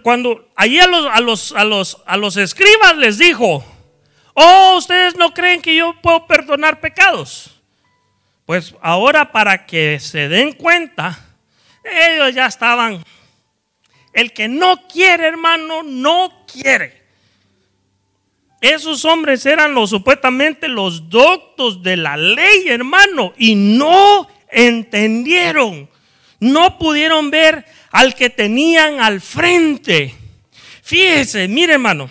cuando 0.02 0.50
allí 0.56 0.80
a 0.80 0.88
los, 0.88 1.06
a, 1.06 1.20
los, 1.20 1.52
a, 1.52 1.66
los, 1.66 2.02
a 2.06 2.18
los 2.18 2.38
escribas 2.38 2.98
les 2.98 3.18
dijo, 3.18 3.64
oh, 4.34 4.76
ustedes 4.78 5.16
no 5.18 5.34
creen 5.34 5.62
que 5.62 5.76
yo 5.76 6.00
puedo 6.02 6.26
perdonar 6.28 6.80
pecados. 6.80 7.62
Pues 8.46 8.76
ahora 8.82 9.32
para 9.32 9.66
que 9.66 10.00
se 10.00 10.30
den 10.30 10.54
cuenta, 10.54 11.25
ellos 11.86 12.34
ya 12.34 12.48
estaban. 12.48 13.04
El 14.14 14.34
que 14.34 14.48
no 14.48 14.88
quiere, 14.88 15.28
hermano, 15.28 15.84
no 15.84 16.46
quiere. 16.52 17.04
Esos 18.62 19.06
hombres 19.06 19.46
eran 19.46 19.74
los 19.74 19.90
supuestamente 19.90 20.68
los 20.68 21.10
doctos 21.10 21.84
de 21.84 21.98
la 21.98 22.18
ley, 22.18 22.68
hermano, 22.68 23.34
y 23.38 23.56
no 23.56 24.28
entendieron. 24.50 25.90
No 26.40 26.78
pudieron 26.78 27.30
ver 27.30 27.66
al 27.92 28.16
que 28.16 28.30
tenían 28.30 29.02
al 29.02 29.22
frente. 29.22 30.16
Fíjese, 30.82 31.48
mire, 31.48 31.74
hermano. 31.74 32.10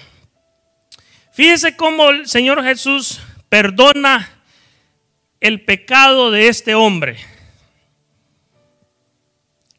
Fíjese 1.33 1.77
cómo 1.77 2.11
el 2.11 2.29
Señor 2.29 2.63
Jesús 2.63 3.21
perdona 3.49 4.31
el 5.41 5.65
pecado 5.65 6.31
de 6.31 6.49
este 6.49 6.75
hombre. 6.75 7.17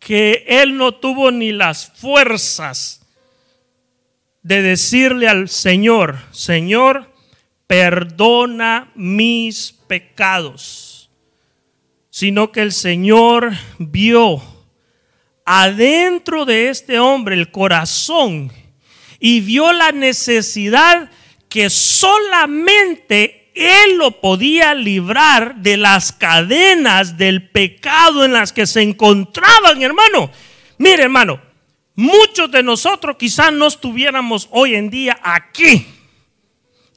Que 0.05 0.45
él 0.47 0.77
no 0.77 0.91
tuvo 0.93 1.31
ni 1.31 1.51
las 1.51 1.91
fuerzas 1.95 3.01
de 4.43 4.61
decirle 4.61 5.27
al 5.27 5.49
Señor, 5.49 6.19
Señor, 6.29 7.11
perdona 7.65 8.91
mis 8.93 9.71
pecados, 9.87 11.09
sino 12.11 12.51
que 12.51 12.61
el 12.61 12.71
Señor 12.71 13.53
vio 13.79 14.43
adentro 15.43 16.45
de 16.45 16.69
este 16.69 16.99
hombre 16.99 17.33
el 17.33 17.49
corazón 17.49 18.53
y 19.19 19.41
vio 19.41 19.73
la 19.73 19.91
necesidad 19.91 21.09
que 21.49 21.71
solamente 21.71 23.44
él 23.55 23.97
lo 23.97 24.19
podía 24.19 24.75
librar 24.75 25.55
de 25.55 25.77
las 25.77 26.11
cadenas 26.11 27.17
del 27.17 27.49
pecado 27.49 28.25
en 28.25 28.33
las 28.33 28.51
que 28.51 28.67
se 28.67 28.81
encontraban, 28.81 29.81
hermano. 29.81 30.29
Mire, 30.77 31.03
hermano, 31.03 31.41
muchos 31.95 32.51
de 32.51 32.61
nosotros 32.61 33.15
quizás 33.17 33.53
no 33.53 33.67
estuviéramos 33.67 34.49
hoy 34.51 34.75
en 34.75 34.89
día 34.89 35.17
aquí. 35.23 35.87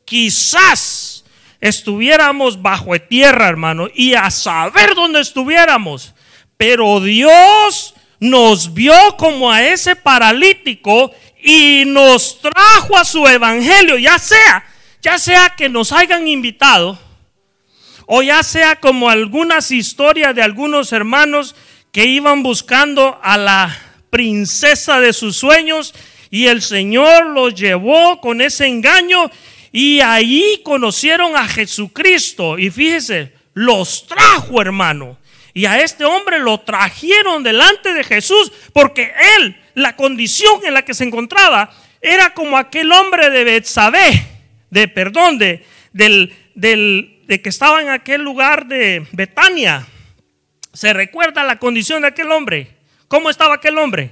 Quizás 0.05 1.25
estuviéramos 1.61 2.61
bajo 2.61 2.99
tierra, 3.01 3.49
hermano, 3.49 3.89
y 3.95 4.15
a 4.15 4.31
saber 4.31 4.95
dónde 4.97 5.21
estuviéramos. 5.21 6.13
Pero 6.57 7.01
Dios 7.01 7.95
nos 8.19 8.75
vio 8.75 9.17
como 9.17 9.53
a 9.53 9.63
ese 9.63 9.95
paralítico 9.95 11.13
y 11.41 11.85
nos 11.87 12.41
trajo 12.41 12.99
a 12.99 13.05
su 13.05 13.27
evangelio, 13.29 13.97
ya 13.97 14.19
sea, 14.19 14.65
ya 15.03 15.19
sea 15.19 15.55
que 15.57 15.69
nos 15.69 15.93
hayan 15.93 16.27
invitado 16.27 16.99
o 18.07 18.23
ya 18.23 18.43
sea 18.43 18.77
como 18.77 19.11
algunas 19.11 19.71
historias 19.71 20.35
de 20.35 20.43
algunos 20.43 20.93
hermanos 20.93 21.55
que 21.93 22.07
iban 22.07 22.43
buscando 22.43 23.19
a 23.23 23.37
la 23.37 23.79
princesa 24.11 25.01
de 25.01 25.13
sus 25.13 25.37
sueños 25.37 25.95
y 26.31 26.47
el 26.47 26.63
Señor 26.63 27.27
los 27.27 27.55
llevó 27.55 28.21
con 28.21 28.41
ese 28.41 28.67
engaño 28.67 29.31
y 29.73 30.01
ahí 30.01 30.61
conocieron 30.65 31.37
a 31.37 31.47
Jesucristo. 31.47 32.59
Y 32.59 32.71
fíjese, 32.71 33.33
los 33.55 34.07
trajo, 34.07 34.61
hermano. 34.61 35.19
Y 35.55 35.67
a 35.67 35.81
este 35.81 36.05
hombre 36.05 36.39
lo 36.39 36.61
trajeron 36.61 37.43
delante 37.43 37.93
de 37.93 38.05
Jesús 38.05 38.53
porque 38.73 39.13
él, 39.37 39.61
la 39.75 39.97
condición 39.97 40.61
en 40.65 40.75
la 40.75 40.85
que 40.85 40.95
se 40.95 41.05
encontraba, 41.05 41.71
era 42.01 42.33
como 42.33 42.57
aquel 42.57 42.93
hombre 42.93 43.31
de 43.31 43.45
Betsabé, 43.45 44.38
de 44.71 44.89
perdón, 44.89 45.39
de, 45.39 45.65
del, 45.93 46.35
del, 46.55 47.23
de 47.27 47.41
que 47.41 47.49
estaba 47.49 47.83
en 47.83 47.89
aquel 47.89 48.23
lugar 48.23 48.67
de 48.67 49.07
Betania. 49.13 49.87
¿Se 50.73 50.93
recuerda 50.93 51.45
la 51.45 51.59
condición 51.59 52.03
de 52.03 52.09
aquel 52.09 52.31
hombre? 52.31 52.77
¿Cómo 53.09 53.31
estaba 53.31 53.55
aquel 53.55 53.79
hombre? 53.79 54.11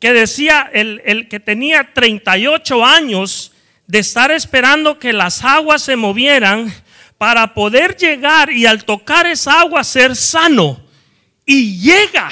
Que 0.00 0.12
decía, 0.12 0.70
el, 0.72 1.02
el 1.04 1.28
que 1.28 1.40
tenía 1.40 1.92
38 1.92 2.84
años 2.84 3.52
de 3.86 4.00
estar 4.00 4.30
esperando 4.30 4.98
que 4.98 5.12
las 5.12 5.44
aguas 5.44 5.82
se 5.82 5.96
movieran 5.96 6.72
para 7.18 7.54
poder 7.54 7.96
llegar 7.96 8.50
y 8.50 8.66
al 8.66 8.84
tocar 8.84 9.26
esa 9.26 9.60
agua 9.60 9.84
ser 9.84 10.16
sano. 10.16 10.84
Y 11.44 11.78
llega, 11.78 12.28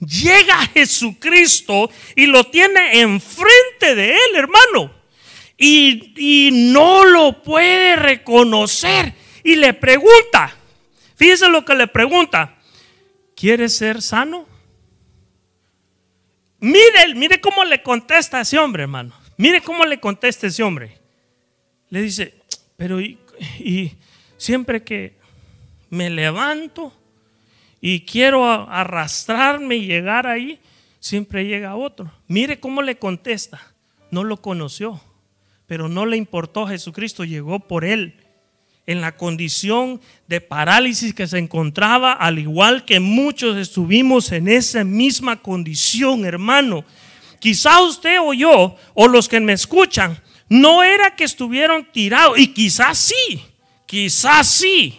llega 0.00 0.66
Jesucristo 0.74 1.90
y 2.14 2.26
lo 2.26 2.44
tiene 2.44 3.00
enfrente 3.00 3.94
de 3.94 4.12
él, 4.12 4.36
hermano. 4.36 4.97
Y, 5.60 6.50
no 6.72 7.04
lo 7.04 7.42
puede 7.42 7.96
reconocer. 7.96 9.12
Y 9.42 9.56
le 9.56 9.74
pregunta, 9.74 10.54
fíjese 11.16 11.48
lo 11.48 11.64
que 11.64 11.74
le 11.74 11.88
pregunta, 11.88 12.56
¿quieres 13.34 13.76
ser 13.76 14.00
sano? 14.00 14.46
Mire, 16.60 17.14
mire 17.14 17.40
cómo 17.40 17.64
le 17.64 17.82
contesta 17.82 18.38
a 18.38 18.40
ese 18.42 18.58
hombre, 18.58 18.84
hermano. 18.84 19.14
Mire 19.36 19.60
cómo 19.60 19.84
le 19.84 19.98
contesta 19.98 20.46
ese 20.46 20.62
hombre. 20.62 20.98
Le 21.90 22.02
dice, 22.02 22.34
pero 22.76 23.00
y, 23.00 23.18
siempre 24.36 24.82
que 24.82 25.16
me 25.90 26.10
levanto 26.10 26.92
y 27.80 28.00
quiero 28.00 28.44
arrastrarme 28.44 29.76
y 29.76 29.86
llegar 29.86 30.26
ahí, 30.26 30.60
siempre 31.00 31.46
llega 31.46 31.76
otro. 31.76 32.12
Mire 32.28 32.60
cómo 32.60 32.82
le 32.82 32.98
contesta. 32.98 33.72
No 34.10 34.24
lo 34.24 34.38
conoció, 34.38 35.00
pero 35.68 35.88
no 35.88 36.06
le 36.06 36.16
importó. 36.16 36.66
Jesucristo 36.66 37.24
llegó 37.24 37.60
por 37.60 37.84
él 37.84 38.14
en 38.86 39.02
la 39.02 39.16
condición 39.16 40.00
de 40.26 40.40
parálisis 40.40 41.12
que 41.12 41.26
se 41.26 41.38
encontraba, 41.38 42.14
al 42.14 42.38
igual 42.38 42.86
que 42.86 43.00
muchos 43.00 43.58
estuvimos 43.58 44.32
en 44.32 44.48
esa 44.48 44.82
misma 44.82 45.36
condición, 45.42 46.24
hermano. 46.24 46.86
Quizá 47.38 47.82
usted 47.82 48.16
o 48.18 48.32
yo, 48.32 48.76
o 48.94 49.06
los 49.06 49.28
que 49.28 49.40
me 49.40 49.52
escuchan, 49.52 50.18
no 50.48 50.82
era 50.82 51.14
que 51.14 51.24
estuvieron 51.24 51.86
tirados, 51.92 52.38
y 52.38 52.48
quizás 52.48 52.96
sí, 52.96 53.42
quizás 53.84 54.48
sí. 54.48 54.98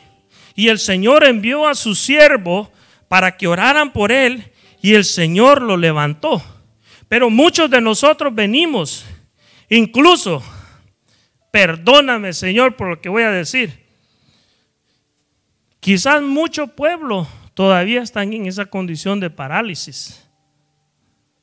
Y 0.55 0.67
el 0.67 0.77
Señor 0.77 1.23
envió 1.23 1.67
a 1.67 1.73
su 1.73 1.95
siervo 1.95 2.71
para 3.07 3.37
que 3.37 3.47
oraran 3.47 3.91
por 3.91 4.11
él, 4.11 4.51
y 4.83 4.93
el 4.93 5.03
Señor 5.03 5.63
lo 5.63 5.77
levantó. 5.77 6.43
Pero 7.07 7.31
muchos 7.31 7.71
de 7.71 7.81
nosotros 7.81 8.35
venimos, 8.35 9.03
incluso, 9.67 10.43
perdóname 11.51 12.33
Señor 12.33 12.75
por 12.75 12.89
lo 12.89 13.01
que 13.01 13.09
voy 13.09 13.23
a 13.23 13.31
decir, 13.31 13.85
quizás 15.79 16.21
mucho 16.21 16.67
pueblo 16.67 17.27
todavía 17.53 18.01
están 18.01 18.33
en 18.33 18.45
esa 18.45 18.65
condición 18.65 19.19
de 19.19 19.29
parálisis 19.29 20.27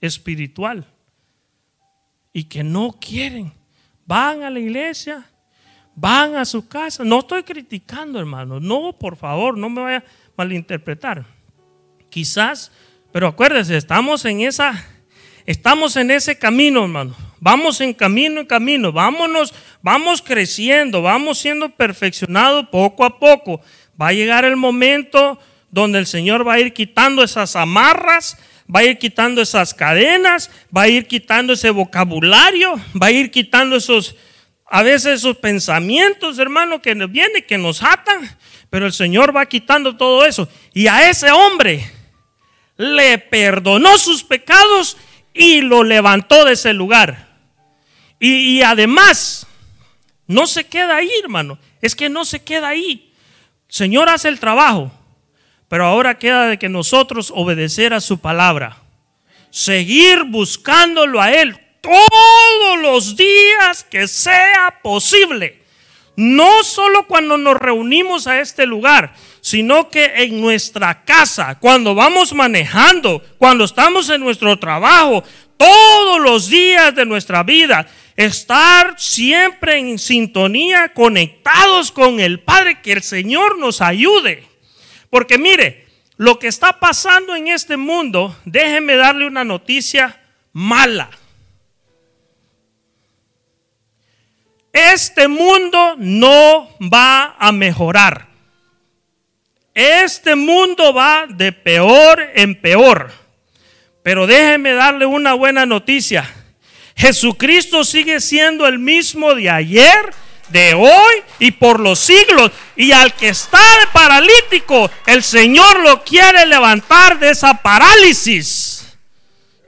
espiritual 0.00 0.86
y 2.32 2.44
que 2.44 2.62
no 2.62 2.92
quieren 3.00 3.52
van 4.06 4.42
a 4.44 4.50
la 4.50 4.60
iglesia, 4.60 5.24
van 5.94 6.36
a 6.36 6.44
su 6.44 6.68
casa. 6.68 7.04
No 7.04 7.18
estoy 7.18 7.42
criticando, 7.42 8.18
hermano. 8.18 8.60
No, 8.60 8.96
por 8.98 9.16
favor, 9.16 9.58
no 9.58 9.68
me 9.68 9.82
vaya 9.82 9.98
a 9.98 10.04
malinterpretar. 10.36 11.26
Quizás, 12.08 12.70
pero 13.12 13.26
acuérdese, 13.26 13.76
estamos 13.76 14.24
en 14.24 14.40
esa, 14.42 14.84
estamos 15.44 15.96
en 15.96 16.10
ese 16.12 16.38
camino, 16.38 16.82
hermano. 16.82 17.16
Vamos 17.40 17.80
en 17.80 17.92
camino 17.94 18.40
en 18.40 18.46
camino. 18.46 18.92
Vámonos, 18.92 19.54
vamos 19.82 20.22
creciendo, 20.22 21.02
vamos 21.02 21.38
siendo 21.38 21.68
perfeccionados 21.70 22.68
poco 22.70 23.04
a 23.04 23.18
poco. 23.18 23.60
Va 24.00 24.08
a 24.08 24.12
llegar 24.12 24.44
el 24.44 24.56
momento 24.56 25.38
donde 25.70 25.98
el 25.98 26.06
Señor 26.06 26.46
va 26.46 26.54
a 26.54 26.60
ir 26.60 26.72
quitando 26.72 27.22
esas 27.22 27.56
amarras 27.56 28.36
va 28.74 28.80
a 28.80 28.84
ir 28.84 28.98
quitando 28.98 29.42
esas 29.42 29.74
cadenas, 29.74 30.50
va 30.76 30.82
a 30.82 30.88
ir 30.88 31.06
quitando 31.06 31.52
ese 31.52 31.70
vocabulario, 31.70 32.80
va 33.00 33.06
a 33.06 33.10
ir 33.10 33.30
quitando 33.30 33.76
esos, 33.76 34.16
a 34.66 34.82
veces 34.82 35.20
esos 35.20 35.36
pensamientos, 35.36 36.38
hermano, 36.38 36.82
que 36.82 36.94
nos 36.94 37.10
vienen, 37.10 37.44
que 37.46 37.58
nos 37.58 37.82
atan, 37.82 38.28
pero 38.70 38.86
el 38.86 38.92
Señor 38.92 39.34
va 39.34 39.46
quitando 39.46 39.96
todo 39.96 40.24
eso. 40.24 40.48
Y 40.74 40.88
a 40.88 41.08
ese 41.08 41.30
hombre 41.30 41.88
le 42.76 43.18
perdonó 43.18 43.96
sus 43.98 44.24
pecados 44.24 44.96
y 45.32 45.60
lo 45.60 45.84
levantó 45.84 46.44
de 46.44 46.54
ese 46.54 46.72
lugar. 46.72 47.25
Y, 48.18 48.62
además, 48.62 49.46
no 50.26 50.46
se 50.46 50.64
queda 50.64 50.96
ahí, 50.96 51.10
hermano, 51.22 51.58
es 51.80 51.94
que 51.94 52.08
no 52.08 52.24
se 52.24 52.42
queda 52.42 52.68
ahí. 52.68 53.12
Señor 53.68 54.08
hace 54.08 54.28
el 54.28 54.40
trabajo. 54.40 54.92
Pero 55.68 55.84
ahora 55.84 56.18
queda 56.18 56.46
de 56.46 56.58
que 56.58 56.68
nosotros 56.68 57.32
obedecer 57.34 57.92
a 57.92 58.00
su 58.00 58.18
palabra, 58.18 58.76
seguir 59.50 60.22
buscándolo 60.24 61.20
a 61.20 61.32
Él 61.32 61.58
todos 61.80 62.78
los 62.80 63.16
días 63.16 63.84
que 63.84 64.06
sea 64.06 64.78
posible. 64.82 65.62
No 66.14 66.62
solo 66.62 67.06
cuando 67.06 67.36
nos 67.36 67.56
reunimos 67.56 68.26
a 68.26 68.40
este 68.40 68.64
lugar, 68.64 69.12
sino 69.40 69.90
que 69.90 70.04
en 70.16 70.40
nuestra 70.40 71.04
casa, 71.04 71.58
cuando 71.58 71.94
vamos 71.94 72.32
manejando, 72.32 73.22
cuando 73.36 73.64
estamos 73.64 74.08
en 74.08 74.22
nuestro 74.22 74.58
trabajo, 74.58 75.22
todos 75.56 76.20
los 76.20 76.48
días 76.48 76.94
de 76.94 77.04
nuestra 77.04 77.42
vida, 77.42 77.86
estar 78.16 78.98
siempre 78.98 79.78
en 79.78 79.98
sintonía, 79.98 80.92
conectados 80.94 81.92
con 81.92 82.20
el 82.20 82.40
Padre, 82.40 82.80
que 82.80 82.92
el 82.92 83.02
Señor 83.02 83.58
nos 83.58 83.80
ayude. 83.80 84.44
Porque 85.10 85.38
mire, 85.38 85.86
lo 86.16 86.38
que 86.38 86.48
está 86.48 86.80
pasando 86.80 87.36
en 87.36 87.48
este 87.48 87.76
mundo, 87.76 88.36
déjeme 88.44 88.96
darle 88.96 89.26
una 89.26 89.44
noticia 89.44 90.20
mala. 90.52 91.10
Este 94.72 95.28
mundo 95.28 95.94
no 95.98 96.68
va 96.80 97.36
a 97.38 97.52
mejorar. 97.52 98.28
Este 99.74 100.36
mundo 100.36 100.92
va 100.92 101.26
de 101.26 101.52
peor 101.52 102.30
en 102.34 102.60
peor. 102.60 103.12
Pero 104.02 104.26
déjeme 104.26 104.72
darle 104.72 105.06
una 105.06 105.34
buena 105.34 105.66
noticia. 105.66 106.30
Jesucristo 106.96 107.84
sigue 107.84 108.20
siendo 108.20 108.66
el 108.66 108.78
mismo 108.78 109.34
de 109.34 109.50
ayer, 109.50 110.14
de 110.48 110.72
hoy 110.72 111.22
y 111.38 111.50
por 111.50 111.78
los 111.78 111.98
siglos. 111.98 112.50
Y 112.74 112.92
al 112.92 113.14
que 113.14 113.28
está 113.28 113.58
de 113.58 113.86
paralítico, 113.92 114.90
el 115.06 115.22
Señor 115.22 115.80
lo 115.80 116.02
quiere 116.02 116.46
levantar 116.46 117.18
de 117.18 117.30
esa 117.30 117.62
parálisis. 117.62 118.96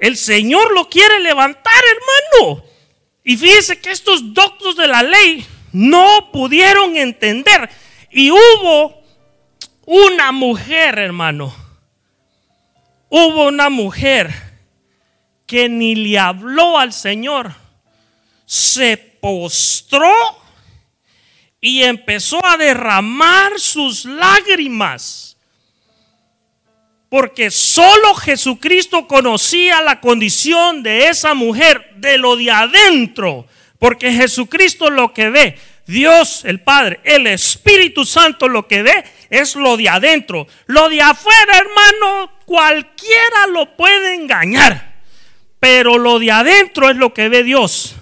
El 0.01 0.17
Señor 0.17 0.73
lo 0.73 0.89
quiere 0.89 1.21
levantar, 1.21 1.83
hermano. 2.41 2.65
Y 3.25 3.37
fíjese 3.37 3.79
que 3.79 3.91
estos 3.91 4.33
doctos 4.33 4.77
de 4.77 4.87
la 4.87 5.03
ley 5.03 5.47
no 5.73 6.31
pudieron 6.33 6.97
entender. 6.97 7.69
Y 8.11 8.31
hubo 8.31 9.03
una 9.85 10.33
mujer, 10.33 10.99
hermano. 10.99 11.55
Hubo 13.11 13.49
una 13.49 13.69
mujer 13.69 14.48
que 15.49 15.69
ni 15.69 15.97
le 15.97 16.19
habló 16.19 16.79
al 16.79 16.93
Señor. 16.93 17.53
Se 18.47 18.97
postró 18.97 20.13
y 21.61 21.83
empezó 21.83 22.45
a 22.45 22.57
derramar 22.57 23.59
sus 23.59 24.05
lágrimas. 24.05 25.37
Porque 27.09 27.51
solo 27.51 28.15
Jesucristo 28.15 29.09
conocía 29.09 29.81
la 29.81 30.01
condición 30.01 30.83
de 30.83 31.09
esa 31.09 31.33
mujer, 31.33 31.95
de 31.97 32.19
lo 32.19 32.37
de 32.37 32.51
adentro. 32.51 33.47
Porque 33.79 34.13
Jesucristo 34.13 34.91
lo 34.91 35.15
que 35.15 35.31
ve, 35.31 35.59
Dios 35.87 36.45
el 36.45 36.61
Padre, 36.61 37.01
el 37.05 37.27
Espíritu 37.27 38.05
Santo 38.05 38.47
lo 38.47 38.69
que 38.69 38.83
ve 38.83 39.05
es 39.31 39.57
lo 39.57 39.79
de 39.79 39.89
adentro. 39.89 40.47
Lo 40.67 40.91
de 40.91 41.01
afuera, 41.01 41.57
hermano, 41.57 42.33
cualquiera 42.45 43.47
lo 43.51 43.75
puede 43.75 44.15
engañar. 44.15 44.98
Pero 45.61 45.99
lo 45.99 46.19
de 46.19 46.31
adentro 46.31 46.91
es 46.91 46.97
lo 46.97 47.13
que 47.13 47.29
ve 47.29 47.43
Dios. 47.43 47.97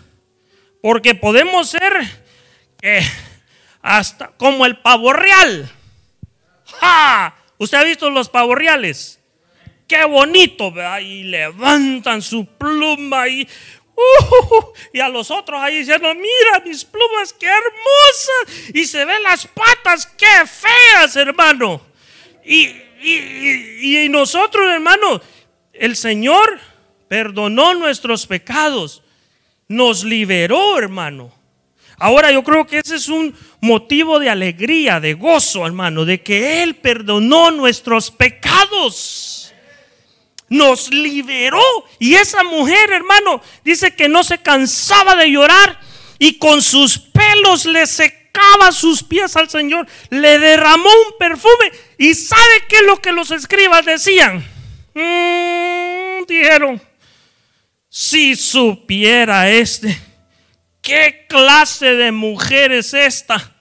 Porque 0.83 1.15
podemos 1.15 1.71
ser 1.71 1.93
eh, 2.83 3.07
hasta 3.83 4.29
como 4.37 4.67
el 4.67 4.79
pavo 4.79 5.13
real. 5.13 5.71
¡Ja! 6.81 7.35
¿Usted 7.59 7.79
ha 7.79 7.85
visto 7.85 8.11
los 8.11 8.29
pavos 8.29 8.57
reales? 8.57 9.21
Qué 9.89 10.05
bonito, 10.05 10.73
¿verdad? 10.73 10.99
Y 10.99 11.25
levantan 11.25 12.21
su 12.21 12.45
pluma 12.45 13.29
y, 13.29 13.49
uh, 13.95 14.65
y 14.93 15.01
a 15.01 15.09
los 15.09 15.31
otros 15.31 15.61
ahí 15.63 15.79
diciendo, 15.79 16.13
mira 16.15 16.63
mis 16.65 16.85
plumas, 16.85 17.33
qué 17.33 17.47
hermosas. 17.47 18.71
Y 18.75 18.85
se 18.85 19.05
ven 19.05 19.23
las 19.23 19.47
patas, 19.47 20.07
qué 20.07 20.45
feas, 20.47 21.17
hermano. 21.17 21.81
Y, 22.45 22.67
y, 23.01 24.05
y 24.05 24.09
nosotros, 24.09 24.69
hermano, 24.71 25.21
el 25.73 25.97
Señor 25.97 26.61
perdonó 27.09 27.75
nuestros 27.75 28.27
pecados, 28.27 29.03
nos 29.69 30.05
liberó, 30.05 30.79
hermano. 30.79 31.33
Ahora 31.99 32.31
yo 32.31 32.43
creo 32.45 32.67
que 32.67 32.79
ese 32.79 32.97
es 32.97 33.09
un 33.09 33.35
motivo 33.61 34.19
de 34.19 34.29
alegría, 34.29 35.01
de 35.01 35.15
gozo, 35.15 35.67
hermano, 35.67 36.05
de 36.05 36.23
que 36.23 36.63
Él 36.63 36.77
perdonó 36.77 37.51
nuestros 37.51 38.11
pecados. 38.11 39.55
Nos 40.49 40.91
liberó. 40.91 41.63
Y 41.99 42.15
esa 42.15 42.45
mujer, 42.45 42.93
hermano, 42.93 43.41
dice 43.65 43.95
que 43.95 44.09
no 44.09 44.23
se 44.23 44.39
cansaba 44.39 45.17
de 45.17 45.31
llorar 45.31 45.81
y 46.19 46.39
con 46.39 46.63
sus 46.63 46.99
pelos 46.99 47.65
le 47.65 47.87
secaba 47.87 48.71
sus 48.73 49.03
pies 49.03 49.35
al 49.37 49.49
Señor. 49.49 49.87
Le 50.11 50.39
derramó 50.39 50.89
un 50.89 51.19
perfume. 51.19 51.73
¿Y 51.97 52.15
sabe 52.15 52.65
qué 52.69 52.77
es 52.77 52.83
lo 52.83 53.01
que 53.01 53.13
los 53.13 53.31
escribas 53.31 53.87
decían? 53.87 54.45
Mm, 54.95 56.27
dijeron, 56.29 56.81
si 57.99 58.37
supiera 58.37 59.49
este 59.49 59.99
¿Qué 60.83 61.25
clase 61.31 61.95
de 61.95 62.13
mujer 62.13 62.71
es 62.73 62.93
esta? 62.93 63.57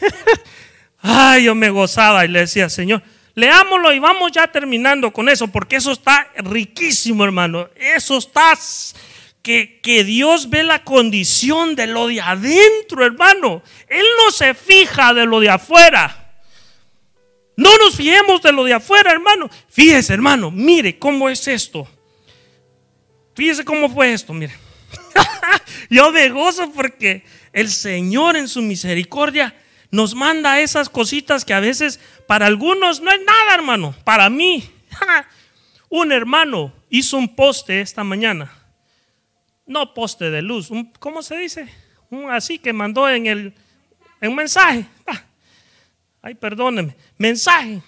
Ay, 1.00 1.44
yo 1.44 1.54
me 1.54 1.70
gozaba 1.70 2.26
y 2.26 2.28
le 2.28 2.40
decía, 2.40 2.68
Señor, 2.68 3.02
leámoslo 3.34 3.92
y 3.92 3.98
vamos 3.98 4.32
ya 4.32 4.46
terminando 4.46 5.10
con 5.12 5.30
eso, 5.30 5.48
porque 5.48 5.76
eso 5.76 5.92
está 5.92 6.30
riquísimo, 6.36 7.24
hermano. 7.24 7.70
Eso 7.74 8.18
está 8.18 8.52
que, 9.42 9.80
que 9.82 10.04
Dios 10.04 10.50
ve 10.50 10.62
la 10.62 10.84
condición 10.84 11.74
de 11.74 11.88
lo 11.88 12.06
de 12.06 12.20
adentro, 12.20 13.04
hermano. 13.04 13.62
Él 13.88 14.04
no 14.22 14.30
se 14.30 14.52
fija 14.54 15.14
de 15.14 15.24
lo 15.24 15.40
de 15.40 15.48
afuera. 15.48 16.36
No 17.56 17.76
nos 17.78 17.96
fijemos 17.96 18.42
de 18.42 18.52
lo 18.52 18.62
de 18.62 18.74
afuera, 18.74 19.10
hermano. 19.10 19.50
Fíjese, 19.68 20.12
hermano, 20.12 20.52
mire 20.52 21.00
cómo 21.00 21.28
es 21.28 21.48
esto. 21.48 21.88
Fíjese 23.38 23.64
cómo 23.64 23.88
fue 23.88 24.12
esto, 24.12 24.34
mire. 24.34 24.52
Yo 25.90 26.10
me 26.10 26.28
gozo 26.28 26.72
porque 26.72 27.24
el 27.52 27.68
Señor 27.68 28.34
en 28.34 28.48
su 28.48 28.60
misericordia 28.62 29.54
nos 29.92 30.12
manda 30.16 30.58
esas 30.60 30.88
cositas 30.88 31.44
que 31.44 31.54
a 31.54 31.60
veces 31.60 32.00
para 32.26 32.46
algunos 32.46 33.00
no 33.00 33.12
es 33.12 33.20
nada, 33.24 33.54
hermano. 33.54 33.94
Para 34.02 34.28
mí, 34.28 34.68
un 35.88 36.10
hermano 36.10 36.72
hizo 36.90 37.16
un 37.16 37.36
poste 37.36 37.80
esta 37.80 38.02
mañana. 38.02 38.52
No 39.66 39.94
poste 39.94 40.32
de 40.32 40.42
luz, 40.42 40.70
¿cómo 40.98 41.22
se 41.22 41.36
dice? 41.36 41.68
Un 42.10 42.32
así 42.32 42.58
que 42.58 42.72
mandó 42.72 43.08
en 43.08 43.26
el 43.28 43.54
en 44.20 44.30
un 44.30 44.34
mensaje. 44.34 44.84
Ay, 46.20 46.34
perdóneme, 46.34 46.96
mensaje. 47.16 47.80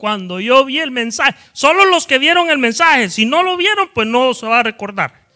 Cuando 0.00 0.40
yo 0.40 0.64
vi 0.64 0.78
el 0.78 0.90
mensaje, 0.90 1.34
solo 1.52 1.84
los 1.84 2.06
que 2.06 2.18
vieron 2.18 2.48
el 2.48 2.56
mensaje, 2.56 3.10
si 3.10 3.26
no 3.26 3.42
lo 3.42 3.58
vieron, 3.58 3.90
pues 3.92 4.06
no 4.06 4.32
se 4.32 4.46
va 4.46 4.60
a 4.60 4.62
recordar. 4.62 5.26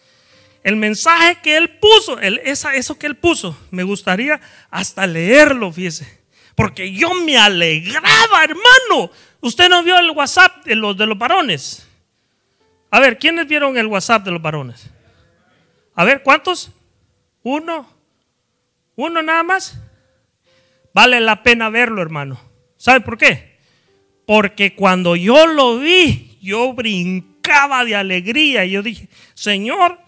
El 0.63 0.75
mensaje 0.75 1.37
que 1.43 1.55
él 1.55 1.77
puso, 1.77 2.19
eso 2.19 2.97
que 2.97 3.05
él 3.05 3.15
puso, 3.15 3.55
me 3.69 3.83
gustaría 3.83 4.41
hasta 4.71 5.05
leerlo, 5.05 5.71
fíjese. 5.71 6.19
Porque 6.55 6.91
yo 6.91 7.13
me 7.13 7.37
alegraba, 7.37 8.43
hermano. 8.43 9.11
Usted 9.39 9.69
no 9.69 9.83
vio 9.83 9.99
el 9.99 10.09
WhatsApp 10.09 10.65
de 10.65 10.73
los, 10.73 10.97
de 10.97 11.05
los 11.05 11.17
varones. 11.19 11.87
A 12.89 12.99
ver, 12.99 13.19
¿quiénes 13.19 13.47
vieron 13.47 13.77
el 13.77 13.85
WhatsApp 13.85 14.25
de 14.25 14.31
los 14.31 14.41
varones? 14.41 14.89
A 15.93 16.03
ver, 16.05 16.23
¿cuántos? 16.23 16.71
Uno. 17.43 17.87
Uno 18.95 19.21
nada 19.21 19.43
más. 19.43 19.77
Vale 20.91 21.19
la 21.19 21.43
pena 21.43 21.69
verlo, 21.69 22.01
hermano. 22.01 22.41
¿Sabe 22.77 23.01
por 23.01 23.19
qué? 23.19 23.54
Porque 24.25 24.75
cuando 24.75 25.15
yo 25.15 25.47
lo 25.47 25.79
vi, 25.79 26.37
yo 26.41 26.73
brincaba 26.73 27.85
de 27.85 27.95
alegría. 27.95 28.65
Y 28.65 28.71
yo 28.71 28.81
dije, 28.81 29.07
Señor, 29.33 29.99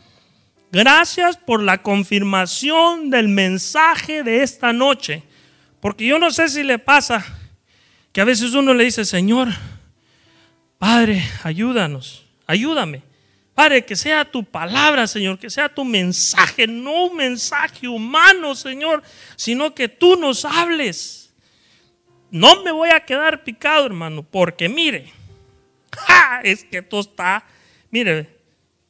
Gracias 0.71 1.37
por 1.37 1.63
la 1.63 1.81
confirmación 1.81 3.09
del 3.09 3.29
mensaje 3.29 4.23
de 4.23 4.43
esta 4.43 4.73
noche. 4.73 5.23
Porque 5.79 6.05
yo 6.05 6.19
no 6.19 6.29
sé 6.31 6.49
si 6.49 6.63
le 6.63 6.77
pasa 6.77 7.25
que 8.11 8.19
a 8.19 8.25
veces 8.25 8.53
uno 8.53 8.73
le 8.73 8.83
dice, 8.83 9.05
Señor, 9.05 9.47
Padre, 10.77 11.23
ayúdanos, 11.43 12.25
ayúdame. 12.45 13.01
Padre, 13.55 13.85
que 13.85 13.95
sea 13.95 14.29
tu 14.29 14.43
palabra, 14.43 15.07
Señor, 15.07 15.39
que 15.39 15.49
sea 15.49 15.73
tu 15.73 15.83
mensaje, 15.83 16.67
no 16.67 17.05
un 17.05 17.15
mensaje 17.17 17.87
humano, 17.87 18.53
Señor, 18.53 19.01
sino 19.35 19.73
que 19.73 19.87
tú 19.87 20.15
nos 20.15 20.45
hables. 20.45 21.26
No 22.29 22.63
me 22.63 22.71
voy 22.71 22.89
a 22.89 23.05
quedar 23.05 23.43
picado, 23.43 23.85
hermano, 23.85 24.23
porque 24.23 24.67
mire, 24.67 25.11
es 26.43 26.63
que 26.63 26.79
esto 26.79 26.99
está, 26.99 27.45
mire, 27.89 28.29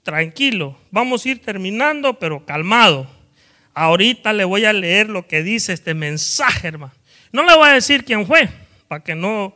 tranquilo, 0.03 0.77
vamos 0.89 1.25
a 1.25 1.29
ir 1.29 1.41
terminando, 1.41 2.17
pero 2.17 2.45
calmado. 2.45 3.07
Ahorita 3.73 4.33
le 4.33 4.43
voy 4.43 4.65
a 4.65 4.73
leer 4.73 5.09
lo 5.09 5.27
que 5.27 5.43
dice 5.43 5.73
este 5.73 5.93
mensaje, 5.93 6.69
hermano. 6.69 6.93
No 7.31 7.43
le 7.43 7.55
voy 7.55 7.69
a 7.69 7.73
decir 7.73 8.03
quién 8.03 8.25
fue, 8.25 8.49
para 8.87 9.03
que 9.03 9.13
no 9.13 9.53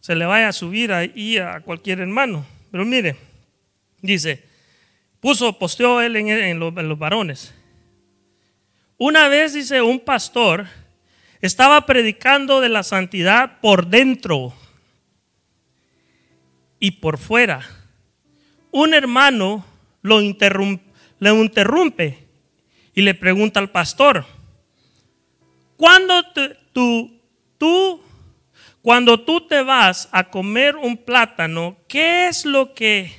se 0.00 0.14
le 0.14 0.24
vaya 0.24 0.48
a 0.48 0.52
subir 0.52 0.92
ahí 0.92 1.38
a 1.38 1.60
cualquier 1.60 2.00
hermano. 2.00 2.46
Pero 2.70 2.84
mire, 2.84 3.16
dice, 4.00 4.44
puso, 5.18 5.58
posteó 5.58 6.00
él 6.00 6.14
en, 6.14 6.28
en 6.28 6.58
los 6.60 6.98
varones. 6.98 7.52
Una 8.96 9.28
vez, 9.28 9.54
dice, 9.54 9.82
un 9.82 9.98
pastor 9.98 10.66
estaba 11.40 11.86
predicando 11.86 12.60
de 12.60 12.68
la 12.68 12.82
santidad 12.82 13.60
por 13.60 13.86
dentro 13.86 14.54
y 16.78 16.92
por 16.92 17.18
fuera. 17.18 17.60
Un 18.70 18.94
hermano 18.94 19.64
lo 20.02 20.20
interrumpe, 20.20 20.84
le 21.18 21.30
interrumpe 21.30 22.26
y 22.94 23.02
le 23.02 23.14
pregunta 23.14 23.60
al 23.60 23.70
pastor, 23.70 24.24
¿cuándo 25.76 26.22
tú, 26.72 27.20
tú, 27.58 28.02
cuando 28.82 29.20
tú 29.20 29.46
te 29.46 29.62
vas 29.62 30.08
a 30.12 30.28
comer 30.30 30.76
un 30.76 30.96
plátano, 30.96 31.76
¿qué 31.88 32.28
es 32.28 32.44
lo 32.44 32.74
que 32.74 33.12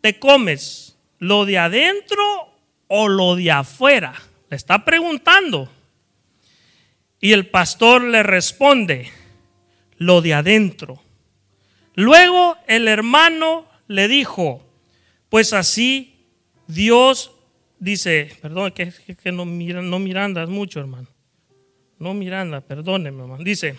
te 0.00 0.18
comes? 0.18 0.98
¿Lo 1.18 1.44
de 1.44 1.58
adentro 1.58 2.22
o 2.88 3.08
lo 3.08 3.36
de 3.36 3.50
afuera? 3.50 4.14
Le 4.50 4.56
está 4.56 4.84
preguntando. 4.84 5.70
Y 7.22 7.32
el 7.32 7.46
pastor 7.46 8.02
le 8.02 8.24
responde, 8.24 9.08
lo 9.96 10.20
de 10.20 10.34
adentro. 10.34 11.00
Luego 11.94 12.56
el 12.66 12.88
hermano 12.88 13.68
le 13.86 14.08
dijo, 14.08 14.66
pues 15.28 15.52
así 15.52 16.26
Dios 16.66 17.30
dice, 17.78 18.32
perdón, 18.42 18.72
que, 18.72 18.92
no, 19.32 19.44
no 19.44 19.98
mucho, 20.48 20.80
hermano. 20.80 21.08
No 22.00 22.12
Miranda, 22.12 22.60
perdóneme, 22.60 23.22
hermano. 23.22 23.44
Dice, 23.44 23.76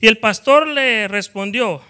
y 0.00 0.06
el 0.06 0.18
pastor 0.18 0.68
le 0.68 1.08
respondió 1.08 1.82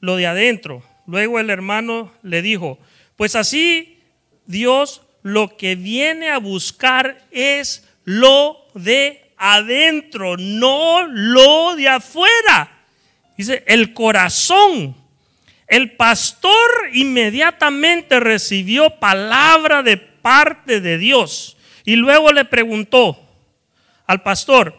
lo 0.00 0.16
de 0.16 0.26
adentro. 0.26 0.82
Luego 1.06 1.40
el 1.40 1.48
hermano 1.48 2.12
le 2.22 2.42
dijo, 2.42 2.78
pues 3.16 3.36
así 3.36 4.00
Dios 4.44 5.00
lo 5.22 5.56
que 5.56 5.76
viene 5.76 6.28
a 6.28 6.38
buscar 6.38 7.26
es 7.30 7.88
lo 8.04 8.66
de 8.74 9.19
adentro, 9.40 10.36
no 10.36 11.04
lo 11.08 11.74
de 11.74 11.88
afuera. 11.88 12.70
Dice, 13.36 13.64
el 13.66 13.92
corazón 13.94 14.94
el 15.70 15.92
pastor 15.92 16.68
inmediatamente 16.92 18.18
recibió 18.18 18.98
palabra 18.98 19.84
de 19.84 19.98
parte 19.98 20.80
de 20.80 20.98
Dios 20.98 21.56
y 21.84 21.94
luego 21.94 22.32
le 22.32 22.44
preguntó 22.44 23.16
al 24.08 24.20
pastor, 24.24 24.76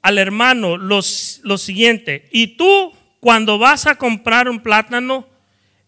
al 0.00 0.18
hermano 0.18 0.76
lo 0.76 1.02
siguiente, 1.02 2.28
y 2.30 2.56
tú 2.56 2.94
cuando 3.18 3.58
vas 3.58 3.88
a 3.88 3.96
comprar 3.96 4.48
un 4.48 4.60
plátano, 4.60 5.26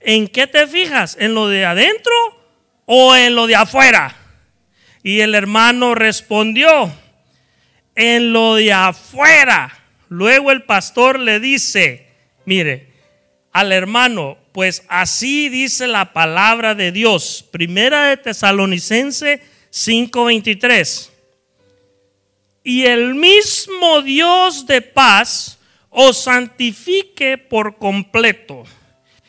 ¿en 0.00 0.26
qué 0.26 0.48
te 0.48 0.66
fijas? 0.66 1.16
¿En 1.20 1.32
lo 1.34 1.46
de 1.46 1.64
adentro 1.64 2.12
o 2.86 3.14
en 3.14 3.36
lo 3.36 3.46
de 3.46 3.54
afuera? 3.54 4.16
Y 5.04 5.20
el 5.20 5.36
hermano 5.36 5.94
respondió, 5.94 6.92
en 7.94 8.32
lo 8.32 8.56
de 8.56 8.72
afuera. 8.72 9.76
Luego 10.08 10.50
el 10.50 10.62
pastor 10.62 11.18
le 11.18 11.40
dice, 11.40 12.06
mire, 12.44 12.92
al 13.52 13.72
hermano, 13.72 14.36
pues 14.52 14.84
así 14.88 15.48
dice 15.48 15.86
la 15.86 16.12
palabra 16.12 16.74
de 16.74 16.92
Dios. 16.92 17.44
Primera 17.50 18.08
de 18.08 18.16
Tesalonicense 18.16 19.40
5:23. 19.70 21.10
Y 22.62 22.84
el 22.86 23.14
mismo 23.14 24.02
Dios 24.02 24.66
de 24.66 24.80
paz 24.80 25.58
os 25.90 26.22
santifique 26.22 27.38
por 27.38 27.76
completo. 27.78 28.64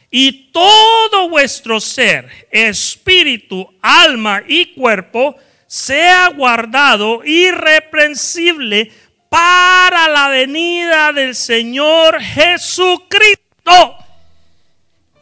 Y 0.09 0.51
todo 0.51 1.29
vuestro 1.29 1.79
ser, 1.79 2.47
espíritu, 2.49 3.67
alma 3.81 4.43
y 4.47 4.73
cuerpo, 4.73 5.35
sea 5.67 6.29
guardado 6.29 7.23
irreprensible 7.23 8.91
para 9.29 10.07
la 10.07 10.29
venida 10.29 11.11
del 11.11 11.35
Señor 11.35 12.21
Jesucristo. 12.21 13.97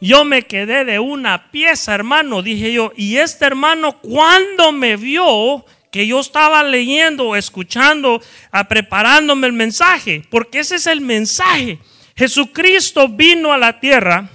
Yo 0.00 0.24
me 0.24 0.42
quedé 0.42 0.84
de 0.84 0.98
una 0.98 1.50
pieza, 1.50 1.94
hermano, 1.94 2.42
dije 2.42 2.72
yo, 2.72 2.92
y 2.96 3.16
este 3.16 3.46
hermano 3.46 4.00
cuando 4.00 4.70
me 4.70 4.96
vio 4.96 5.64
que 5.90 6.06
yo 6.06 6.20
estaba 6.20 6.62
leyendo, 6.62 7.36
escuchando, 7.36 8.20
a, 8.50 8.68
preparándome 8.68 9.46
el 9.46 9.52
mensaje, 9.52 10.22
porque 10.28 10.58
ese 10.58 10.74
es 10.76 10.86
el 10.86 11.00
mensaje. 11.00 11.78
Jesucristo 12.16 13.08
vino 13.08 13.52
a 13.52 13.58
la 13.58 13.80
tierra, 13.80 14.28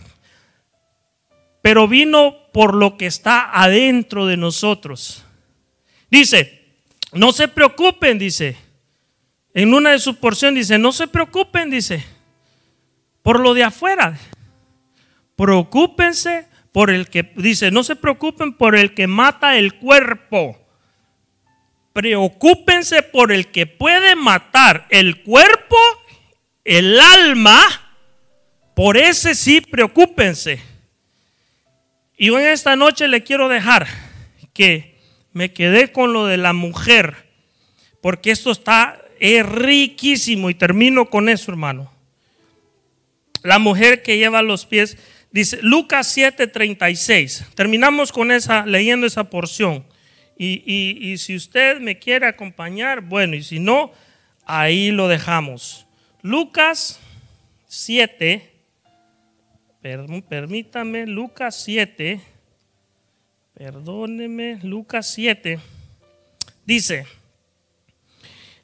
pero 1.62 1.88
vino 1.88 2.36
por 2.52 2.74
lo 2.74 2.98
que 2.98 3.06
está 3.06 3.50
adentro 3.52 4.26
de 4.26 4.38
nosotros. 4.38 5.26
Dice, 6.10 6.60
no 7.14 7.32
se 7.32 7.48
preocupen, 7.48 8.18
dice. 8.20 8.58
En 9.54 9.74
una 9.74 9.92
de 9.92 10.00
sus 10.00 10.16
porciones 10.16 10.68
dice, 10.68 10.78
no 10.78 10.92
se 10.92 11.08
preocupen, 11.08 11.70
dice, 11.70 12.04
por 13.24 13.40
lo 13.40 13.54
de 13.54 13.64
afuera. 13.64 14.18
Preocúpense 15.36 16.48
por 16.72 16.90
el 16.90 17.10
que, 17.10 17.32
dice, 17.36 17.72
no 17.72 17.84
se 17.84 17.96
preocupen 17.96 18.54
por 18.54 18.76
el 18.76 18.94
que 18.94 19.08
mata 19.08 19.58
el 19.58 19.76
cuerpo. 19.76 20.58
Preocúpense 21.94 23.02
por 23.04 23.32
el 23.32 23.52
que 23.52 23.66
puede 23.66 24.16
matar 24.16 24.88
el 24.90 25.24
cuerpo, 25.24 25.78
el 26.64 27.00
alma. 27.00 27.60
Por 28.76 28.98
ese 28.98 29.34
sí, 29.34 29.62
preocúpense. 29.62 30.62
Y 32.18 32.28
en 32.34 32.40
esta 32.42 32.76
noche 32.76 33.08
le 33.08 33.24
quiero 33.24 33.50
dejar 33.50 33.88
que 34.54 34.99
me 35.34 35.54
quedé 35.54 35.92
con 35.92 36.14
lo 36.14 36.26
de 36.26 36.38
la 36.38 36.54
mujer, 36.54 37.16
porque 38.02 38.32
esto 38.32 38.52
está 38.52 39.02
es 39.20 39.46
riquísimo 39.46 40.50
y 40.50 40.56
termino 40.56 41.10
con 41.10 41.30
eso, 41.30 41.52
hermano. 41.52 41.92
La 43.44 43.60
mujer 43.60 44.02
que 44.02 44.18
lleva 44.18 44.42
los 44.42 44.66
pies, 44.66 44.98
dice 45.32 45.60
Lucas 45.62 46.16
7:36. 46.18 47.46
Terminamos 47.54 48.12
con 48.12 48.32
esa, 48.32 48.66
leyendo 48.66 49.06
esa 49.08 49.26
porción. 49.26 49.86
Y, 50.38 50.64
y, 50.66 51.18
si 51.18 51.36
usted 51.36 51.82
me 51.82 52.00
quiere 52.00 52.26
acompañar, 52.26 53.02
bueno, 53.02 53.36
y 53.36 53.44
si 53.44 53.60
no, 53.60 53.92
ahí 54.46 54.90
lo 54.90 55.10
dejamos. 55.10 55.86
Lucas 56.22 57.02
7, 57.68 58.50
permítame, 59.82 61.06
Lucas 61.08 61.62
7 61.62 62.22
Perdóneme, 63.60 64.58
Lucas 64.64 65.12
7. 65.16 65.60
Dice, 66.66 67.06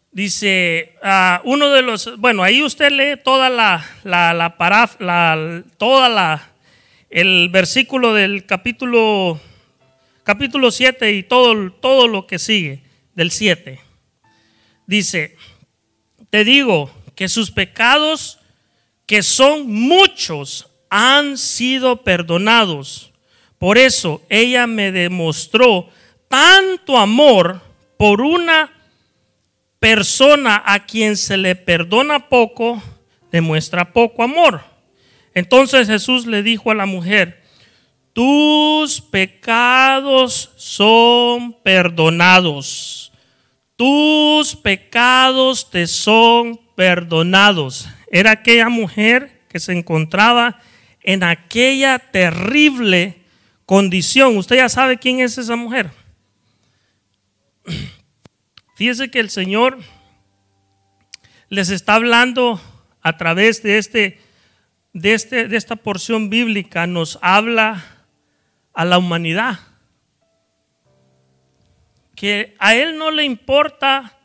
dice, 0.09 0.95
uh, 1.03 1.41
uno 1.43 1.69
de 1.71 1.81
los, 1.81 2.17
bueno, 2.17 2.43
ahí 2.43 2.63
usted 2.63 2.91
lee 2.91 3.21
toda 3.21 3.49
la, 3.49 3.85
la, 4.05 4.33
la, 4.33 4.55
paraf, 4.55 5.01
la 5.01 5.63
toda 5.77 6.07
la, 6.07 6.49
el 7.09 7.49
versículo 7.49 8.13
del 8.13 8.45
capítulo, 8.45 9.37
capítulo 10.23 10.71
7 10.71 11.11
y 11.11 11.23
todo, 11.23 11.73
todo 11.73 12.07
lo 12.07 12.25
que 12.25 12.39
sigue 12.39 12.81
del 13.15 13.31
7. 13.31 13.81
Dice, 14.87 15.35
te 16.29 16.45
digo 16.45 16.89
que 17.15 17.27
sus 17.27 17.51
pecados, 17.51 18.39
que 19.05 19.23
son 19.23 19.69
muchos, 19.69 20.69
han 20.89 21.37
sido 21.37 22.01
perdonados 22.05 23.11
por 23.57 23.77
eso 23.77 24.21
ella 24.29 24.67
me 24.67 24.91
demostró 24.91 25.89
tanto 26.27 26.97
amor 26.97 27.61
por 27.97 28.21
una 28.21 28.71
persona 29.79 30.63
a 30.65 30.85
quien 30.85 31.15
se 31.15 31.37
le 31.37 31.55
perdona 31.55 32.27
poco, 32.27 32.81
demuestra 33.31 33.93
poco 33.93 34.23
amor. 34.23 34.61
Entonces 35.33 35.87
Jesús 35.87 36.25
le 36.25 36.43
dijo 36.43 36.71
a 36.71 36.75
la 36.75 36.85
mujer, 36.85 37.43
tus 38.13 39.01
pecados 39.01 40.51
son 40.55 41.53
perdonados. 41.61 43.11
Tus 43.75 44.55
pecados 44.55 45.69
te 45.69 45.85
son 45.85 46.57
perdonados. 46.75 47.89
Era 48.09 48.31
aquella 48.31 48.69
mujer 48.69 49.41
que 49.49 49.59
se 49.59 49.73
encontraba 49.73 50.61
en 51.01 51.23
aquella 51.23 51.99
terrible 51.99 53.24
condición. 53.65 54.37
Usted 54.37 54.57
ya 54.57 54.69
sabe 54.69 54.97
quién 54.97 55.19
es 55.19 55.37
esa 55.37 55.55
mujer. 55.55 55.91
Fíjese 58.75 59.09
que 59.09 59.19
el 59.19 59.29
Señor 59.29 59.79
les 61.49 61.69
está 61.69 61.95
hablando 61.95 62.59
a 63.01 63.17
través 63.17 63.63
de, 63.63 63.77
este, 63.77 64.19
de, 64.93 65.13
este, 65.13 65.47
de 65.47 65.57
esta 65.57 65.75
porción 65.75 66.29
bíblica, 66.29 66.87
nos 66.87 67.19
habla 67.21 67.85
a 68.73 68.83
la 68.83 68.97
humanidad. 68.97 69.59
Que 72.15 72.55
a 72.59 72.75
Él 72.75 72.97
no 72.97 73.11
le 73.11 73.23
importa 73.23 74.17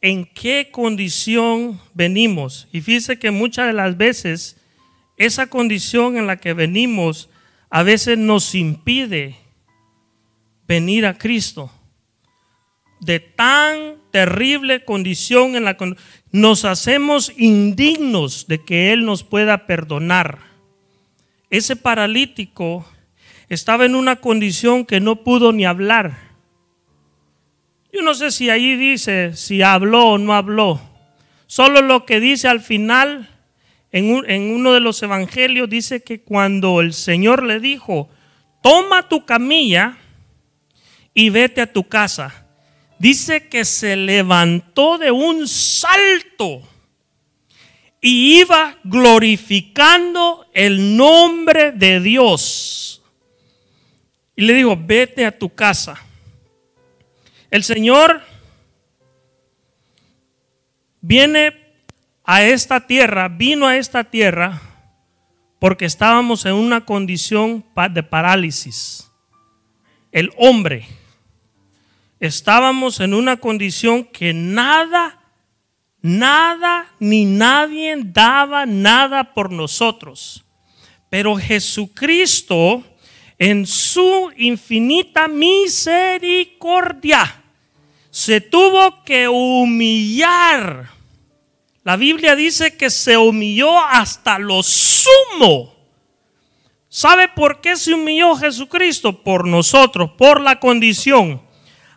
en 0.00 0.24
qué 0.24 0.70
condición 0.70 1.80
venimos. 1.94 2.68
Y 2.72 2.80
fíjese 2.80 3.18
que 3.18 3.30
muchas 3.30 3.66
de 3.66 3.72
las 3.72 3.96
veces 3.96 4.56
esa 5.16 5.46
condición 5.46 6.16
en 6.16 6.26
la 6.26 6.36
que 6.36 6.52
venimos 6.52 7.28
a 7.74 7.82
veces 7.82 8.16
nos 8.16 8.54
impide 8.54 9.34
venir 10.68 11.06
a 11.06 11.18
Cristo. 11.18 11.72
De 13.00 13.18
tan 13.18 13.96
terrible 14.12 14.84
condición 14.84 15.56
en 15.56 15.64
la 15.64 15.76
que 15.76 15.96
nos 16.30 16.64
hacemos 16.64 17.32
indignos 17.36 18.46
de 18.46 18.64
que 18.64 18.92
Él 18.92 19.04
nos 19.04 19.24
pueda 19.24 19.66
perdonar. 19.66 20.38
Ese 21.50 21.74
paralítico 21.74 22.86
estaba 23.48 23.86
en 23.86 23.96
una 23.96 24.20
condición 24.20 24.86
que 24.86 25.00
no 25.00 25.24
pudo 25.24 25.52
ni 25.52 25.64
hablar. 25.64 26.16
Yo 27.92 28.02
no 28.02 28.14
sé 28.14 28.30
si 28.30 28.50
ahí 28.50 28.76
dice 28.76 29.32
si 29.34 29.62
habló 29.62 30.10
o 30.10 30.18
no 30.18 30.32
habló. 30.32 30.80
Solo 31.48 31.82
lo 31.82 32.06
que 32.06 32.20
dice 32.20 32.46
al 32.46 32.60
final 32.60 33.33
en, 33.96 34.52
uno 34.52 34.72
de 34.72 34.80
los 34.80 35.00
evangelios 35.04 35.70
dice 35.70 36.02
que 36.02 36.20
cuando 36.20 36.80
el 36.80 36.92
Señor 36.92 37.44
le 37.44 37.60
dijo, 37.60 38.08
toma 38.60 39.08
tu 39.08 39.24
camilla 39.24 39.96
y 41.14 41.30
vete 41.30 41.60
a 41.60 41.72
tu 41.72 41.84
casa, 41.84 42.44
dice 42.98 43.48
que 43.48 43.64
se 43.64 43.94
levantó 43.94 44.98
de 44.98 45.12
un 45.12 45.46
salto 45.46 46.60
y 48.00 48.40
iba 48.40 48.76
glorificando 48.82 50.44
el 50.52 50.96
nombre 50.96 51.70
de 51.70 52.00
Dios. 52.00 53.00
Y 54.34 54.42
le 54.42 54.54
dijo, 54.54 54.76
vete 54.76 55.24
a 55.24 55.38
tu 55.38 55.54
casa. 55.54 56.04
El 57.48 57.62
Señor 57.62 58.22
viene 61.00 61.63
a 62.24 62.42
esta 62.42 62.86
tierra, 62.86 63.28
vino 63.28 63.66
a 63.66 63.76
esta 63.76 64.04
tierra 64.04 64.62
porque 65.58 65.84
estábamos 65.84 66.46
en 66.46 66.54
una 66.54 66.84
condición 66.84 67.64
de 67.90 68.02
parálisis. 68.02 69.10
El 70.12 70.30
hombre. 70.36 70.86
Estábamos 72.20 73.00
en 73.00 73.14
una 73.14 73.38
condición 73.38 74.04
que 74.04 74.32
nada, 74.32 75.20
nada 76.00 76.86
ni 76.98 77.24
nadie 77.24 77.96
daba 77.98 78.66
nada 78.66 79.34
por 79.34 79.52
nosotros. 79.52 80.44
Pero 81.10 81.36
Jesucristo, 81.36 82.82
en 83.38 83.66
su 83.66 84.32
infinita 84.36 85.28
misericordia, 85.28 87.42
se 88.10 88.40
tuvo 88.40 89.02
que 89.02 89.28
humillar 89.28 90.88
La 91.84 91.96
Biblia 91.96 92.34
dice 92.34 92.76
que 92.78 92.88
se 92.88 93.18
humilló 93.18 93.78
hasta 93.78 94.38
lo 94.38 94.62
sumo. 94.62 95.74
¿Sabe 96.88 97.28
por 97.28 97.60
qué 97.60 97.76
se 97.76 97.92
humilló 97.92 98.34
Jesucristo? 98.36 99.22
Por 99.22 99.46
nosotros, 99.46 100.12
por 100.16 100.40
la 100.40 100.58
condición. 100.58 101.42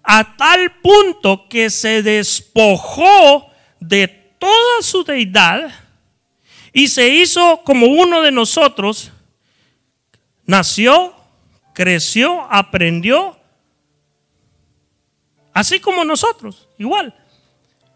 A 0.03 0.35
tal 0.35 0.81
punto 0.81 1.47
que 1.47 1.69
se 1.69 2.03
despojó 2.03 3.49
de 3.79 4.07
toda 4.37 4.81
su 4.81 5.05
deidad 5.05 5.71
y 6.73 6.89
se 6.89 7.07
hizo 7.07 7.61
como 7.63 7.87
uno 7.87 8.21
de 8.21 8.31
nosotros. 8.31 9.11
Nació, 10.45 11.15
creció, 11.73 12.45
aprendió, 12.49 13.37
así 15.53 15.79
como 15.79 16.03
nosotros, 16.03 16.67
igual. 16.77 17.13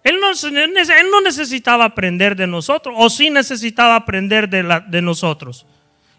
Él 0.03 0.19
no, 0.19 1.21
necesitaba 1.21 1.85
aprender 1.85 2.35
de 2.35 2.47
nosotros, 2.47 2.95
o 2.97 3.09
sí 3.09 3.29
necesitaba 3.29 3.95
aprender 3.95 4.49
de, 4.49 4.81
de 4.87 5.01
nosotros. 5.01 5.65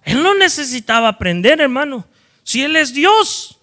Él 0.04 0.22
no 0.22 0.34
necesitaba 0.34 1.08
aprender, 1.08 1.60
hermano, 1.60 2.06
si 2.44 2.62
Él 2.62 2.76
es 2.76 2.92
Dios. 2.94 3.58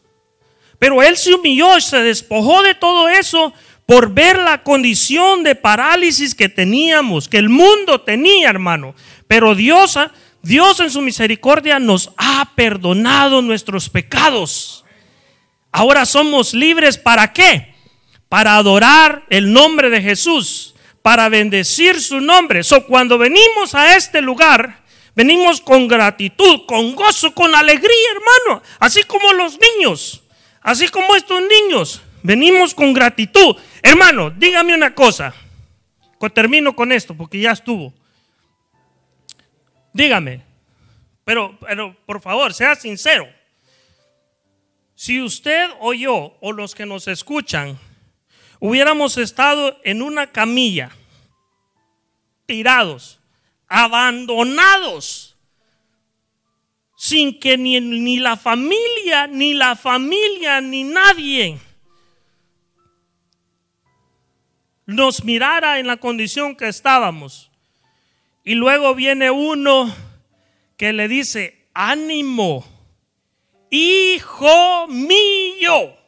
Pero 0.78 1.04
Él 1.04 1.18
se 1.18 1.34
humilló 1.34 1.80
se 1.82 2.02
despojó 2.02 2.64
de 2.64 2.76
todo 2.76 3.10
eso 3.10 3.54
por 3.86 4.14
ver 4.14 4.38
la 4.38 4.64
condición 4.64 5.44
de 5.44 5.56
parálisis 5.56 6.36
que 6.36 6.48
teníamos, 6.48 7.28
que 7.28 7.38
el 7.38 7.50
mundo 7.50 8.02
tenía, 8.02 8.50
hermano. 8.50 8.94
Pero 9.28 9.56
Dios, 9.56 9.98
Dios 10.42 10.80
en 10.80 10.92
su 10.92 11.02
misericordia 11.02 11.80
nos 11.80 12.12
ha 12.18 12.52
perdonado 12.56 13.42
nuestros 13.42 13.90
pecados. 13.90 14.86
Ahora 15.72 16.06
somos 16.06 16.54
libres 16.54 16.98
para 16.98 17.34
qué? 17.34 17.76
Para 18.30 18.56
adorar 18.56 19.26
el 19.32 19.52
nombre 19.52 19.90
de 19.90 20.02
Jesús, 20.02 20.76
para 21.02 21.28
bendecir 21.30 22.00
su 22.00 22.22
nombre. 22.22 22.64
So, 22.64 22.86
cuando 22.86 23.18
venimos 23.18 23.74
a 23.74 23.96
este 23.96 24.22
lugar, 24.22 24.84
venimos 25.16 25.60
con 25.60 25.88
gratitud, 25.88 26.62
con 26.68 26.96
gozo, 26.96 27.34
con 27.34 27.54
alegría, 27.56 28.12
hermano. 28.12 28.64
Así 28.80 29.02
como 29.04 29.34
los 29.34 29.58
niños, 29.60 30.24
así 30.62 30.88
como 30.90 31.16
estos 31.16 31.42
niños, 31.42 32.02
venimos 32.22 32.76
con 32.76 32.94
gratitud. 32.94 33.56
Hermano, 33.82 34.30
dígame 34.30 34.76
una 34.76 34.94
cosa. 34.94 35.34
Termino 36.34 36.76
con 36.76 36.92
esto 36.92 37.16
porque 37.16 37.40
ya 37.40 37.52
estuvo. 37.52 37.94
Dígame, 39.92 40.44
pero, 41.26 41.58
pero 41.60 41.96
por 42.06 42.22
favor, 42.22 42.54
sea 42.54 42.76
sincero. 42.76 43.28
Si 44.94 45.22
usted 45.22 45.70
o 45.80 45.94
yo 45.94 46.38
o 46.42 46.52
los 46.52 46.76
que 46.76 46.86
nos 46.86 47.08
escuchan 47.08 47.80
hubiéramos 48.60 49.18
estado 49.18 49.80
en 49.84 50.01
una 50.01 50.32
camilla, 50.32 50.91
tirados, 52.45 53.20
abandonados, 53.68 55.38
sin 56.95 57.39
que 57.39 57.57
ni, 57.57 57.80
ni, 57.80 58.20
la 58.20 58.36
familia, 58.36 59.28
ni 59.28 59.53
la 59.53 59.76
familia, 59.76 60.60
ni 60.60 60.84
nadie 60.84 61.60
nos 64.86 65.24
mirara 65.24 65.80
en 65.80 65.88
la 65.88 65.97
condición 65.97 66.55
que 66.55 66.68
estábamos. 66.68 67.51
Y 68.43 68.55
luego 68.55 68.95
viene 68.95 69.30
uno 69.30 69.93
que 70.78 70.91
le 70.93 71.07
dice, 71.07 71.70
ánimo, 71.74 72.66
hijo 73.70 74.88
mío 74.88 75.99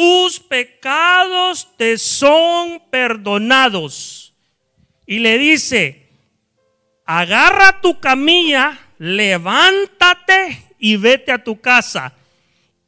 tus 0.00 0.40
pecados 0.40 1.68
te 1.76 1.98
son 1.98 2.80
perdonados. 2.88 4.32
Y 5.04 5.18
le 5.18 5.36
dice, 5.36 6.08
agarra 7.04 7.82
tu 7.82 8.00
camilla, 8.00 8.80
levántate 8.96 10.64
y 10.78 10.96
vete 10.96 11.32
a 11.32 11.44
tu 11.44 11.60
casa. 11.60 12.14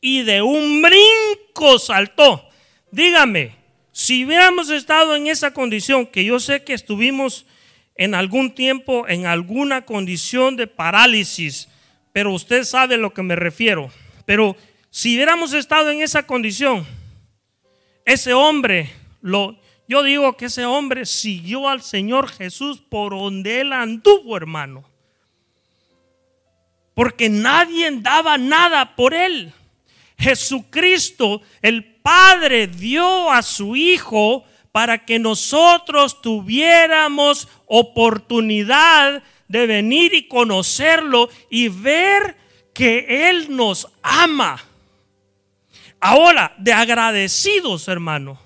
Y 0.00 0.22
de 0.22 0.40
un 0.40 0.80
brinco 0.80 1.78
saltó. 1.78 2.48
Dígame, 2.90 3.56
si 3.92 4.24
hubiéramos 4.24 4.70
estado 4.70 5.14
en 5.14 5.26
esa 5.26 5.52
condición, 5.52 6.06
que 6.06 6.24
yo 6.24 6.40
sé 6.40 6.64
que 6.64 6.72
estuvimos 6.72 7.44
en 7.94 8.14
algún 8.14 8.54
tiempo 8.54 9.06
en 9.06 9.26
alguna 9.26 9.84
condición 9.84 10.56
de 10.56 10.66
parálisis, 10.66 11.68
pero 12.14 12.32
usted 12.32 12.64
sabe 12.64 12.94
a 12.94 12.98
lo 12.98 13.12
que 13.12 13.22
me 13.22 13.36
refiero. 13.36 13.90
Pero 14.24 14.56
si 14.88 15.14
hubiéramos 15.14 15.52
estado 15.52 15.90
en 15.90 16.00
esa 16.00 16.26
condición, 16.26 16.86
ese 18.04 18.32
hombre, 18.32 18.90
lo, 19.20 19.58
yo 19.88 20.02
digo 20.02 20.36
que 20.36 20.46
ese 20.46 20.64
hombre 20.64 21.06
siguió 21.06 21.68
al 21.68 21.82
Señor 21.82 22.28
Jesús 22.28 22.80
por 22.80 23.12
donde 23.12 23.60
él 23.60 23.72
anduvo, 23.72 24.36
hermano. 24.36 24.84
Porque 26.94 27.28
nadie 27.28 27.90
daba 28.00 28.38
nada 28.38 28.96
por 28.96 29.14
él. 29.14 29.52
Jesucristo, 30.18 31.42
el 31.62 31.84
Padre, 31.84 32.66
dio 32.66 33.30
a 33.30 33.42
su 33.42 33.76
Hijo 33.76 34.44
para 34.72 35.04
que 35.04 35.18
nosotros 35.18 36.20
tuviéramos 36.22 37.48
oportunidad 37.66 39.22
de 39.48 39.66
venir 39.66 40.14
y 40.14 40.28
conocerlo 40.28 41.28
y 41.50 41.68
ver 41.68 42.36
que 42.72 43.28
Él 43.28 43.54
nos 43.54 43.86
ama. 44.02 44.64
Ahora, 46.04 46.52
de 46.58 46.72
agradecidos, 46.72 47.86
hermano. 47.86 48.36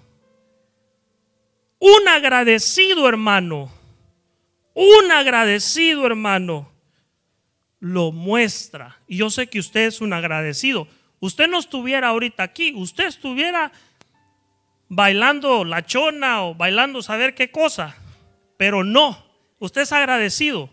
Un 1.79 2.07
agradecido, 2.07 3.09
hermano. 3.09 3.73
Un 4.75 5.11
agradecido, 5.11 6.05
hermano. 6.05 6.71
Lo 7.81 8.13
muestra. 8.13 8.99
Y 9.09 9.17
yo 9.17 9.31
sé 9.31 9.47
que 9.47 9.59
usted 9.59 9.87
es 9.87 10.03
un 10.03 10.13
agradecido. 10.13 10.87
Usted 11.19 11.49
no 11.49 11.59
estuviera 11.59 12.09
ahorita 12.09 12.43
aquí. 12.43 12.75
Usted 12.77 13.07
estuviera 13.07 13.73
bailando 14.91 15.65
la 15.65 15.87
chona 15.87 16.43
o 16.43 16.55
bailando 16.55 17.01
saber 17.01 17.35
qué 17.35 17.51
cosa. 17.51 17.97
Pero 18.59 18.85
no. 18.85 19.17
Usted 19.61 19.81
es 19.81 19.93
agradecido. 19.93 20.69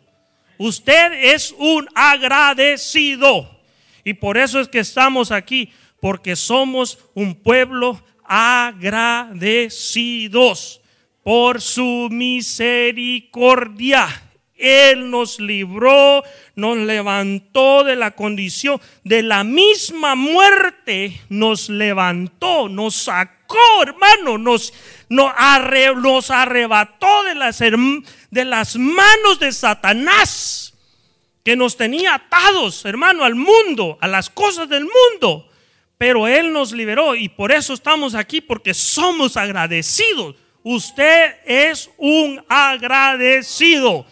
Usted 0.57 1.13
es 1.33 1.55
un 1.57 1.87
agradecido. 1.95 3.57
Y 4.03 4.15
por 4.15 4.37
eso 4.37 4.59
es 4.59 4.67
que 4.67 4.79
estamos 4.79 5.31
aquí 5.31 5.71
porque 6.03 6.35
somos 6.35 6.99
un 7.13 7.33
pueblo 7.33 8.03
agradecidos 8.25 9.31
por 11.23 11.61
su 11.61 12.09
misericordia. 12.11 14.09
Él 14.53 15.09
nos 15.09 15.39
libró, 15.39 16.21
nos 16.55 16.77
levantó 16.77 17.85
de 17.85 17.95
la 17.95 18.11
condición, 18.11 18.81
de 19.05 19.23
la 19.23 19.45
misma 19.45 20.15
muerte, 20.15 21.21
nos 21.29 21.69
levantó, 21.69 22.67
nos 22.67 22.95
sacó, 22.95 23.83
hermano, 23.83 24.37
nos, 24.37 24.73
nos, 25.07 25.31
arrebató 25.37 27.23
de 27.23 27.35
las, 27.35 27.59
de 27.59 28.43
las 28.43 28.75
manos 28.75 29.39
de 29.39 29.53
Satanás, 29.53 30.73
que 31.45 31.55
nos 31.55 31.77
tenía 31.77 32.15
atados, 32.15 32.83
hermano, 32.83 33.23
al 33.23 33.35
mundo, 33.35 33.97
a 34.01 34.09
las 34.09 34.29
cosas 34.29 34.67
del 34.67 34.83
mundo 34.83 35.47
pero 36.03 36.27
Él 36.27 36.51
nos 36.51 36.73
liberó 36.73 37.15
y 37.15 37.29
por 37.29 37.49
eso 37.49 37.73
estamos 37.73 38.13
aquí, 38.13 38.41
porque 38.41 38.73
somos 38.73 39.37
agradecidos. 39.37 40.35
Usted 40.61 41.37
es 41.45 41.89
un 41.95 42.43
agradecido. 42.49 44.05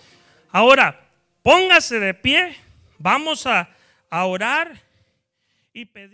Ahora, 0.51 0.97
póngase 1.43 1.99
de 1.99 2.13
pie, 2.13 2.55
vamos 2.97 3.45
a, 3.45 3.67
orar 4.09 4.81
y 5.73 5.83
pedir. 5.83 6.11